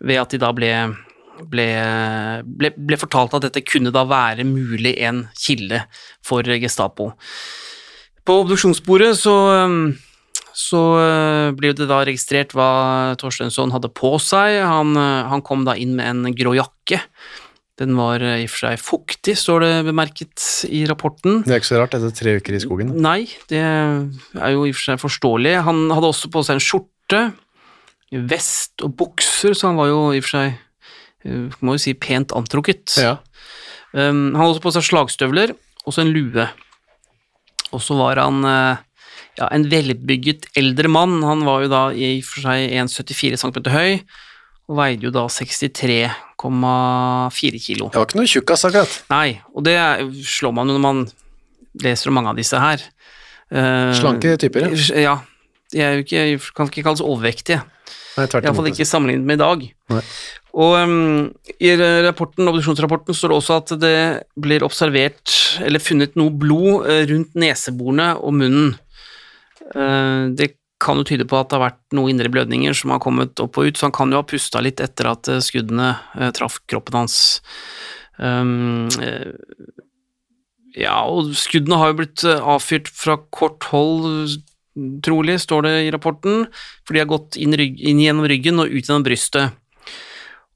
ved 0.00 0.20
at 0.22 0.34
de 0.34 0.40
da 0.42 0.50
ble, 0.56 0.72
ble, 1.46 1.68
ble, 2.44 2.72
ble 2.76 2.98
fortalt 3.00 3.36
at 3.38 3.46
dette 3.46 3.64
kunne 3.66 3.92
da 3.94 4.04
være 4.08 4.46
mulig 4.48 4.96
en 5.06 5.26
kilde 5.38 5.84
for 6.24 6.46
Gestapo. 6.58 7.12
På 8.26 8.42
obduksjonsbordet 8.42 9.14
så 9.16 9.36
um, 9.64 9.80
så 10.58 10.78
eh, 10.98 11.48
ble 11.54 11.70
det 11.76 11.86
da 11.86 12.00
registrert 12.06 12.54
hva 12.56 13.14
Torstensson 13.20 13.70
hadde 13.70 13.92
på 13.94 14.16
seg. 14.22 14.58
Han, 14.66 14.96
eh, 14.98 15.28
han 15.30 15.44
kom 15.46 15.62
da 15.68 15.76
inn 15.78 15.94
med 15.98 16.08
en 16.10 16.34
grå 16.34 16.56
jakke. 16.58 16.98
Den 17.78 17.94
var 17.94 18.22
eh, 18.24 18.42
i 18.42 18.46
og 18.48 18.52
for 18.52 18.66
seg 18.66 18.82
fuktig, 18.82 19.36
står 19.38 19.62
det 19.64 19.72
bemerket 19.86 20.46
i 20.66 20.82
rapporten. 20.90 21.44
Det 21.46 21.54
er 21.54 21.62
ikke 21.62 21.70
så 21.70 21.82
rart 21.82 21.94
etter 21.98 22.14
tre 22.14 22.38
uker 22.40 22.58
i 22.58 22.62
skogen. 22.64 22.94
Nei, 22.98 23.20
det 23.50 23.62
er 23.62 24.56
jo 24.56 24.66
i 24.66 24.72
og 24.72 24.78
for 24.80 24.88
seg 24.88 25.02
forståelig. 25.04 25.54
Han 25.68 25.84
hadde 25.94 26.10
også 26.10 26.32
på 26.34 26.42
seg 26.46 26.58
en 26.58 26.64
skjorte, 26.64 27.22
vest 28.28 28.82
og 28.82 28.96
bukser, 28.98 29.54
så 29.54 29.70
han 29.70 29.78
var 29.78 29.92
jo 29.92 30.00
i 30.10 30.18
og 30.18 30.26
for 30.26 30.40
seg 30.40 30.50
eh, 30.50 30.64
må 31.24 31.74
jo 31.76 31.80
si 31.82 31.92
pent 31.98 32.32
antrukket. 32.36 32.86
Ja. 33.00 33.14
Um, 33.92 34.34
han 34.34 34.40
hadde 34.42 34.52
også 34.54 34.66
på 34.66 34.74
seg 34.76 34.84
slagstøvler 34.90 35.48
og 35.88 35.94
så 35.94 36.00
en 36.04 36.14
lue. 36.14 36.44
Og 37.72 37.80
så 37.84 37.92
var 37.98 38.14
han 38.20 38.36
eh, 38.48 38.76
ja, 39.40 39.46
en 39.52 39.66
velbygget 39.70 40.42
eldre 40.58 40.88
mann. 40.92 41.14
Han 41.24 41.40
var 41.48 41.58
jo 41.64 41.68
da 41.72 41.82
i 41.92 41.96
og 42.18 42.24
for 42.28 42.38
seg 42.44 42.58
1,74 42.84 43.40
cm 43.40 43.58
høy 43.72 43.92
og 44.68 44.74
veide 44.76 45.06
jo 45.08 45.12
da 45.14 45.24
63,4 45.32 47.60
kilo. 47.64 47.84
Det 47.88 47.96
var 47.96 48.04
ikke 48.04 48.18
noe 48.18 48.28
tjukkas, 48.28 48.66
akkurat. 48.68 48.92
Nei, 49.08 49.40
og 49.56 49.64
det 49.64 49.80
slår 50.28 50.52
man 50.58 50.68
jo 50.68 50.74
når 50.76 50.84
man 50.84 50.98
leser 51.80 52.10
om 52.10 52.14
mange 52.18 52.30
av 52.34 52.40
disse 52.40 52.56
her. 52.60 52.78
Uh, 53.48 53.96
Slanke 53.96 54.36
typer, 54.40 54.60
ja. 54.68 54.72
Ja. 55.00 55.14
De 55.72 55.78
er 55.84 55.90
jo 55.96 56.00
ikke, 56.04 56.20
kan 56.56 56.68
ikke 56.68 56.84
kalles 56.84 57.04
overvektige. 57.04 57.60
Iallfall 58.18 58.68
ikke 58.68 58.88
sammenlignet 58.88 59.26
med 59.28 59.36
i 59.38 59.44
dag. 59.44 59.58
Nei. 59.94 60.02
Og 60.58 60.74
um, 60.74 61.28
i 61.62 61.70
rapporten, 62.02 62.48
obduksjonsrapporten 62.50 63.14
står 63.14 63.30
det 63.30 63.38
også 63.38 63.58
at 63.60 63.72
det 63.78 63.98
blir 64.42 64.64
observert 64.66 65.34
eller 65.62 65.82
funnet 65.82 66.16
noe 66.18 66.34
blod 66.34 66.88
eh, 66.90 67.04
rundt 67.10 67.36
neseborene 67.38 68.10
og 68.18 68.34
munnen. 68.40 68.72
Uh, 69.70 70.34
det 70.34 70.56
kan 70.82 70.98
jo 70.98 71.06
tyde 71.06 71.26
på 71.28 71.38
at 71.38 71.50
det 71.50 71.58
har 71.58 71.66
vært 71.68 71.96
noen 71.96 72.14
indre 72.14 72.30
blødninger 72.32 72.74
som 72.76 72.94
har 72.94 73.02
kommet 73.02 73.38
opp 73.42 73.58
og 73.58 73.68
ut, 73.68 73.78
så 73.78 73.88
han 73.88 73.94
kan 73.94 74.14
jo 74.14 74.20
ha 74.20 74.26
pusta 74.26 74.62
litt 74.62 74.82
etter 74.82 75.10
at 75.10 75.30
eh, 75.30 75.42
skuddene 75.42 75.92
uh, 76.14 76.30
traff 76.34 76.60
kroppen 76.70 77.00
hans. 77.02 77.18
Um, 78.18 78.86
uh, 78.98 79.34
ja, 80.78 81.00
og 81.06 81.32
skuddene 81.38 81.78
har 81.80 81.92
jo 81.92 82.00
blitt 82.02 82.26
avfyrt 82.26 82.90
fra 82.94 83.18
kort 83.34 83.66
hold, 83.72 84.38
trolig, 85.02 85.40
står 85.42 85.66
det 85.66 85.74
i 85.86 85.94
rapporten, 85.94 86.46
for 86.86 86.94
de 86.94 87.02
har 87.02 87.10
gått 87.10 87.38
inn, 87.40 87.56
rygg, 87.58 87.80
inn 87.82 88.02
gjennom 88.02 88.26
ryggen 88.30 88.62
og 88.62 88.70
ut 88.70 88.82
gjennom 88.82 89.06
brystet. 89.06 89.58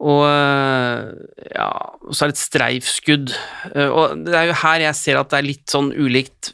Og 0.02 0.22
eh, 0.26 1.10
ja, 1.54 1.68
så 2.10 2.24
er 2.24 2.32
det 2.32 2.36
et 2.36 2.42
streifskudd. 2.42 3.34
Eh, 3.72 3.88
Og 3.88 4.24
det 4.26 4.34
er 4.34 4.48
jo 4.50 4.58
her 4.64 4.86
jeg 4.88 4.98
ser 4.98 5.20
at 5.20 5.30
det 5.30 5.38
er 5.38 5.46
litt 5.46 5.66
sånn 5.70 5.92
ulikt 5.94 6.52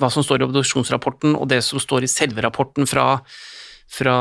hva 0.00 0.08
som 0.12 0.24
står 0.24 0.42
i 0.42 0.46
obduksjonsrapporten 0.48 1.36
og 1.36 1.48
det 1.52 1.62
som 1.64 1.80
står 1.80 2.04
i 2.04 2.10
selve 2.10 2.44
rapporten 2.44 2.88
fra, 2.88 3.20
fra, 3.88 4.16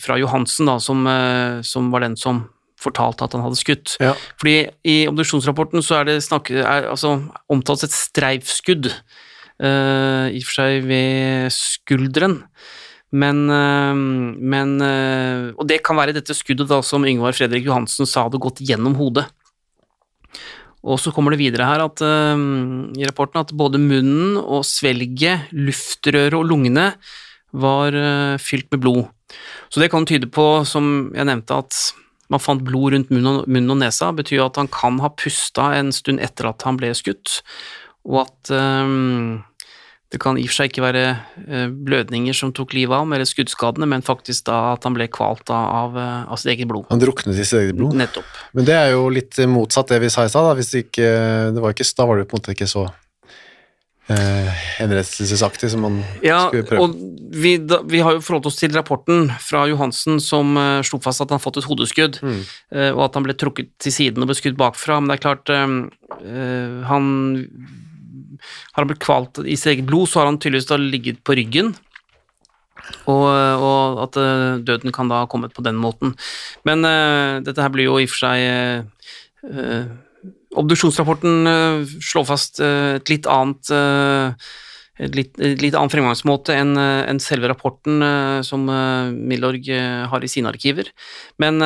fra 0.00 0.18
Johansen, 0.20 0.68
da, 0.68 0.78
som, 0.80 1.06
eh, 1.08 1.60
som 1.66 1.90
var 1.92 2.04
den 2.04 2.16
som 2.20 2.46
fortalte 2.82 3.24
at 3.24 3.36
han 3.36 3.44
hadde 3.44 3.60
skutt. 3.60 3.96
Ja. 4.02 4.14
Fordi 4.40 4.56
i 4.88 4.96
obduksjonsrapporten 5.10 5.84
så 5.84 6.00
er 6.00 6.08
det 6.10 6.22
snakket, 6.24 6.62
er, 6.64 6.88
altså, 6.90 7.14
omtalt 7.52 7.84
et 7.86 7.94
streifskudd, 7.94 8.90
uh, 9.62 10.26
i 10.32 10.40
og 10.40 10.48
for 10.48 10.56
seg 10.58 10.88
ved 10.88 11.52
skulderen. 11.54 12.40
Men, 13.12 13.44
eh, 13.52 13.94
men 13.94 14.80
eh, 14.80 15.52
Og 15.52 15.66
det 15.68 15.82
kan 15.84 15.98
være 16.00 16.16
dette 16.16 16.36
skuddet 16.36 16.70
da 16.70 16.80
som 16.84 17.04
Yngvar 17.04 17.36
Fredrik 17.36 17.66
Johansen 17.68 18.08
sa 18.08 18.26
hadde 18.26 18.40
gått 18.42 18.64
gjennom 18.64 18.96
hodet. 18.96 19.26
Og 20.82 20.98
så 20.98 21.12
kommer 21.14 21.30
det 21.30 21.42
videre 21.42 21.68
her 21.68 21.84
at, 21.84 22.00
eh, 22.02 22.44
i 22.98 23.06
rapporten 23.06 23.42
at 23.44 23.52
både 23.54 23.80
munnen 23.82 24.38
og 24.40 24.64
svelget, 24.66 25.52
luftrøret 25.52 26.38
og 26.38 26.48
lungene 26.48 26.94
var 27.52 27.92
fylt 28.40 28.70
med 28.72 28.80
blod. 28.80 29.08
Så 29.68 29.80
det 29.82 29.90
kan 29.92 30.06
tyde 30.08 30.24
på, 30.32 30.64
som 30.64 31.12
jeg 31.12 31.28
nevnte, 31.28 31.52
at 31.52 31.92
man 32.32 32.40
fant 32.40 32.64
blod 32.64 32.94
rundt 32.94 33.12
munnen 33.12 33.70
og, 33.74 33.76
nesa, 33.76 34.08
betyr 34.16 34.46
at 34.46 34.56
han 34.56 34.70
kan 34.72 34.96
ha 35.04 35.10
pusta 35.12 35.74
en 35.76 35.92
stund 35.92 36.20
etter 36.24 36.48
at 36.48 36.64
han 36.64 36.78
ble 36.80 36.94
skutt, 36.96 37.42
og 38.08 38.22
at 38.24 38.52
eh, 38.56 38.96
det 40.12 40.20
kan 40.20 40.36
i 40.36 40.42
og 40.44 40.50
for 40.52 40.58
seg 40.60 40.70
ikke 40.70 40.82
være 40.84 41.02
eh, 41.48 41.68
blødninger 41.72 42.36
som 42.36 42.52
tok 42.52 42.74
livet 42.76 42.92
av 42.92 43.06
ham, 43.06 43.12
eller 43.16 43.24
skuddskadene, 43.28 43.88
men 43.88 44.04
faktisk 44.04 44.44
da 44.50 44.74
at 44.74 44.84
han 44.84 44.92
ble 44.98 45.06
kvalt 45.08 45.48
av, 45.48 45.96
av, 45.96 45.96
eh, 46.28 46.34
sitt 46.36 46.52
eget 46.52 46.68
blod. 46.68 46.84
Han 46.92 47.00
druknet 47.00 47.32
i 47.38 47.44
sitt 47.48 47.58
eget 47.62 47.78
blod. 47.80 47.96
Nettopp. 47.96 48.28
Men 48.52 48.68
det 48.68 48.76
er 48.76 48.90
jo 48.92 49.06
litt 49.08 49.40
motsatt 49.48 49.88
det 49.94 50.02
vi 50.04 50.10
sa 50.12 50.26
i 50.28 50.32
stad. 50.32 50.44
da. 50.50 50.54
Hvis 50.60 50.70
det 50.74 50.84
ikke, 50.90 51.08
det 51.56 51.64
var 51.64 51.72
ikke, 51.72 51.88
da 51.96 52.06
var 52.12 52.20
det 52.20 52.28
på 52.28 52.36
en 52.36 52.42
måte 52.44 52.52
ikke 52.52 52.68
så 52.68 52.84
eh, 54.12 54.52
henrettelsesaktig 54.78 55.70
som 55.72 55.84
man 55.86 55.98
Ja, 56.24 56.48
skulle 56.48 56.66
prøve. 56.68 56.82
og 56.82 56.96
vi, 57.32 57.54
da, 57.58 57.78
vi 57.88 58.00
har 58.04 58.16
jo 58.18 58.20
forholdt 58.24 58.46
oss 58.50 58.58
til 58.60 58.72
rapporten 58.76 59.30
fra 59.40 59.64
Johansen 59.70 60.18
som 60.20 60.56
uh, 60.58 60.82
slo 60.84 60.98
fast 61.00 61.22
at 61.24 61.30
han 61.32 61.40
fått 61.40 61.56
et 61.62 61.68
hodeskudd, 61.70 62.18
Mm. 62.22 62.42
eh, 62.76 62.90
og 62.92 63.04
at 63.06 63.14
han 63.16 63.24
ble 63.24 63.32
trukket 63.38 63.70
til 63.80 63.92
siden 63.94 64.22
og 64.22 64.28
ble 64.28 64.36
skutt 64.36 64.58
bakfra, 64.60 65.00
men 65.00 65.08
det 65.08 65.16
er 65.16 65.24
klart 65.24 65.48
eh, 65.48 65.64
eh, 66.28 66.82
Han 66.90 67.08
har 68.72 68.82
han 68.82 68.90
blitt 68.90 69.04
kvalt 69.04 69.42
i 69.44 69.56
sitt 69.56 69.74
eget 69.76 69.88
blod, 69.88 70.10
så 70.10 70.22
har 70.22 70.30
han 70.30 70.40
tydeligvis 70.42 70.70
da 70.70 70.78
ligget 70.80 71.22
på 71.26 71.36
ryggen. 71.38 71.74
Og, 73.10 73.26
og 73.26 74.00
at 74.06 74.18
eh, 74.20 74.62
døden 74.66 74.94
kan 74.94 75.10
da 75.10 75.22
ha 75.22 75.30
kommet 75.30 75.54
på 75.54 75.64
den 75.64 75.78
måten. 75.80 76.16
Men 76.66 76.86
uh, 76.86 77.38
dette 77.44 77.62
her 77.62 77.72
blir 77.72 77.88
jo 77.88 78.00
i 78.00 78.06
og 78.06 78.12
for 78.12 78.24
seg 78.26 78.42
eh, 78.46 79.86
Obduksjonsrapporten 80.58 81.48
uh, 81.48 81.94
slår 82.04 82.26
fast 82.28 82.60
et 82.62 83.08
litt 83.10 83.26
annet 83.30 83.70
et 85.02 85.16
litt, 85.16 85.38
litt 85.40 85.74
annen 85.74 85.90
fremgangsmåte 85.90 86.54
enn 86.54 86.76
en 86.76 87.20
selve 87.22 87.48
rapporten 87.50 88.04
som 88.44 88.68
Milorg 88.68 89.66
har 90.12 90.22
i 90.22 90.30
sine 90.30 90.52
arkiver. 90.52 90.90
Men 91.42 91.64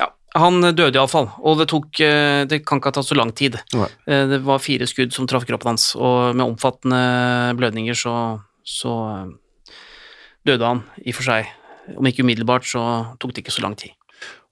ja, 0.00 0.08
han 0.34 0.60
døde 0.74 0.98
iallfall, 0.98 1.28
og 1.46 1.60
det 1.60 1.68
tok 1.70 2.00
eh, 2.02 2.42
Det 2.50 2.64
kan 2.66 2.80
ikke 2.80 2.90
ha 2.90 2.96
tatt 2.96 3.06
så 3.06 3.16
lang 3.18 3.30
tid. 3.38 3.58
Nei. 3.76 3.88
Eh, 4.10 4.24
Det 4.32 4.40
var 4.42 4.58
fire 4.62 4.86
skudd 4.90 5.14
som 5.14 5.28
traff 5.30 5.46
kroppen 5.46 5.74
hans, 5.74 5.92
og 5.94 6.34
med 6.34 6.44
omfattende 6.48 7.54
blødninger 7.58 7.94
så, 7.98 8.14
så 8.66 8.94
eh, 9.12 9.74
døde 10.50 10.66
han 10.72 10.82
i 11.04 11.12
og 11.14 11.18
for 11.20 11.28
seg. 11.30 11.52
Om 11.94 12.08
ikke 12.10 12.24
umiddelbart, 12.26 12.66
så 12.66 12.82
tok 13.20 13.34
det 13.36 13.44
ikke 13.44 13.54
så 13.54 13.62
lang 13.62 13.76
tid. 13.78 13.92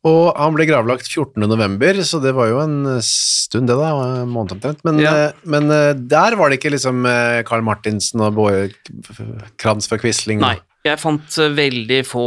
Og 0.07 0.33
han 0.35 0.55
ble 0.55 0.66
gravlagt 0.66 1.07
14. 1.07 1.38
november, 1.47 1.99
så 2.07 2.18
det 2.23 2.33
var 2.35 2.49
jo 2.51 2.59
en 2.62 2.79
stund 3.07 3.71
det 3.71 3.77
da, 3.79 3.92
en 4.23 4.33
måned 4.35 4.57
omtrent. 4.57 4.81
Men, 4.85 4.99
Ja. 4.99 5.31
men 5.47 5.68
der 6.11 6.35
var 6.37 6.51
det 6.51 6.59
ikke 6.59 6.73
liksom 6.75 7.07
Carl 7.47 7.62
Martinsen 7.62 8.21
og 8.21 8.35
Bård 8.35 8.75
Krantz 9.62 9.87
fra 9.87 9.99
Quisling? 10.03 10.42
Nei, 10.42 10.57
jeg 10.85 10.99
fant 10.99 11.38
veldig 11.55 12.03
få 12.05 12.27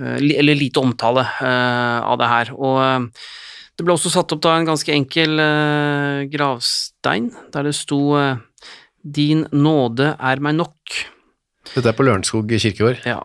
Eller 0.00 0.54
lite 0.58 0.80
omtale 0.80 1.24
eh, 1.40 1.98
av 2.02 2.18
det 2.20 2.28
her. 2.30 2.52
Og 2.56 2.78
eh, 2.84 3.24
det 3.76 3.86
ble 3.86 3.94
også 3.96 4.12
satt 4.12 4.32
opp 4.34 4.42
da 4.44 4.56
en 4.58 4.68
ganske 4.68 4.92
enkel 4.94 5.40
eh, 5.42 6.22
gravstein, 6.32 7.30
der 7.52 7.68
det 7.68 7.74
sto 7.78 8.00
eh, 8.20 8.36
'Din 9.02 9.48
nåde 9.50 10.12
er 10.14 10.38
meg 10.38 10.54
nok'. 10.60 11.00
Dette 11.74 11.88
er 11.90 11.96
på 11.96 12.04
Lørenskog 12.06 12.46
kirkegård. 12.52 13.02
Ja. 13.08 13.18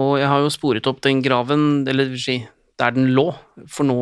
Og 0.00 0.16
jeg 0.18 0.26
har 0.26 0.40
jo 0.42 0.50
sporet 0.50 0.86
opp 0.90 1.00
den 1.06 1.20
graven, 1.22 1.86
eller 1.86 2.08
vil 2.10 2.18
si, 2.18 2.36
der 2.80 2.90
den 2.96 3.12
lå, 3.14 3.28
for 3.70 3.86
nå, 3.86 3.94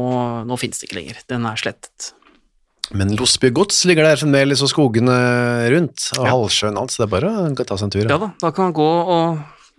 nå 0.48 0.56
finnes 0.56 0.80
det 0.80 0.88
ikke 0.88 1.00
lenger. 1.02 1.18
Den 1.28 1.44
er 1.44 1.60
slettet. 1.60 2.12
Men 2.96 3.12
Losby 3.16 3.50
gods 3.52 3.84
ligger 3.88 4.04
der 4.08 4.16
fremdeles, 4.20 4.62
og 4.64 4.70
skogene 4.72 5.18
rundt, 5.72 6.08
og 6.18 6.24
Ja. 6.24 6.30
halvsjøen 6.32 6.78
alt, 6.80 6.92
så 6.92 7.02
det 7.02 7.08
er 7.08 7.12
bare 7.20 7.34
å 7.52 7.64
ta 7.64 7.76
seg 7.76 7.84
en 7.88 7.90
tur. 7.92 8.08
Ja 8.08 8.18
da, 8.18 8.32
da 8.40 8.50
kan 8.52 8.70
man 8.70 8.72
gå 8.76 8.88
og, 8.88 9.38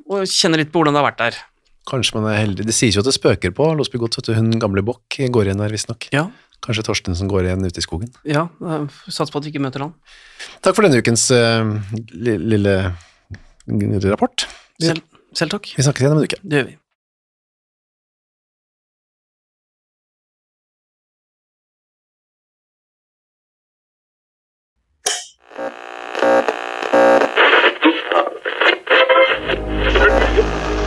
og 0.09 0.23
kjenne 0.29 0.57
litt 0.61 0.71
på 0.73 0.81
hvordan 0.81 0.93
det 0.93 1.01
har 1.01 1.09
vært 1.11 1.21
der. 1.25 1.41
Kanskje 1.89 2.15
man 2.15 2.29
er 2.31 2.39
heldig. 2.39 2.65
Det 2.67 2.75
sies 2.75 2.95
jo 2.95 3.03
at 3.03 3.09
det 3.09 3.15
spøker 3.15 3.51
på 3.55 3.67
Losby 3.75 3.99
gods, 3.99 4.21
du, 4.23 4.31
hun 4.37 4.53
gamle 4.61 4.83
Bokk 4.85 5.17
går 5.35 5.49
igjen 5.49 5.63
der, 5.63 5.73
visstnok. 5.73 6.07
Ja, 6.15 6.29
Kanskje 6.63 6.85
Torstensen 6.87 7.27
går 7.27 7.49
igjen 7.49 7.65
ute 7.67 7.81
i 7.81 7.83
skogen. 7.83 8.13
ja 8.23 8.45
Sats 9.11 9.33
på 9.33 9.41
at 9.41 9.47
vi 9.47 9.51
ikke 9.51 9.63
møter 9.65 9.83
han. 9.83 9.91
Takk 10.63 10.77
for 10.77 10.87
denne 10.87 11.01
ukens 11.03 11.25
uh, 11.35 11.73
lille, 12.13 12.77
lille 13.67 14.13
rapport. 14.13 14.47
Selv, 14.79 15.03
selv 15.35 15.57
takk. 15.57 15.73
vi 15.75 15.83
snakkes 15.83 16.05
igjen 16.05 16.15
om 16.15 16.23
en 16.23 16.29
uke. 16.29 16.39
Det 16.39 16.61
gjør 16.61 16.69
vi. 16.71 16.77